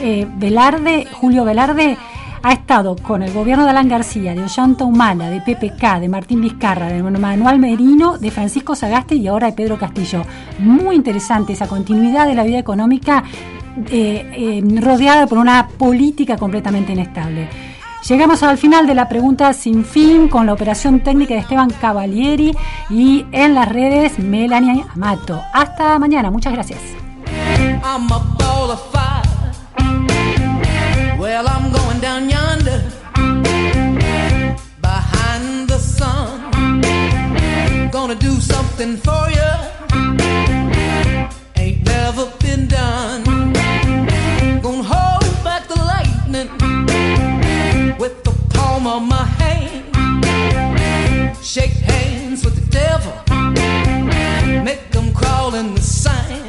[0.00, 1.98] eh, Velarde, Julio Velarde,
[2.44, 6.42] ha estado con el gobierno de Alan García, de Ollanta Humala, de PPK, de Martín
[6.42, 10.22] Vizcarra, de Manuel Merino, de Francisco Sagaste y ahora de Pedro Castillo.
[10.58, 13.24] Muy interesante esa continuidad de la vida económica
[13.90, 17.48] eh, eh, rodeada por una política completamente inestable.
[18.06, 22.54] Llegamos al final de la pregunta sin fin con la operación técnica de Esteban Cavalieri
[22.90, 25.40] y en las redes Melanie Amato.
[25.54, 26.80] Hasta mañana, muchas gracias.
[32.04, 32.82] Down yonder
[34.82, 36.50] behind the sun.
[37.90, 39.52] Gonna do something for you.
[41.56, 43.24] Ain't never been done.
[44.60, 46.50] Gonna hold back the lightning
[47.96, 49.84] with the palm of my hand.
[51.42, 53.14] Shake hands with the devil.
[54.62, 56.43] Make them crawl in the sand.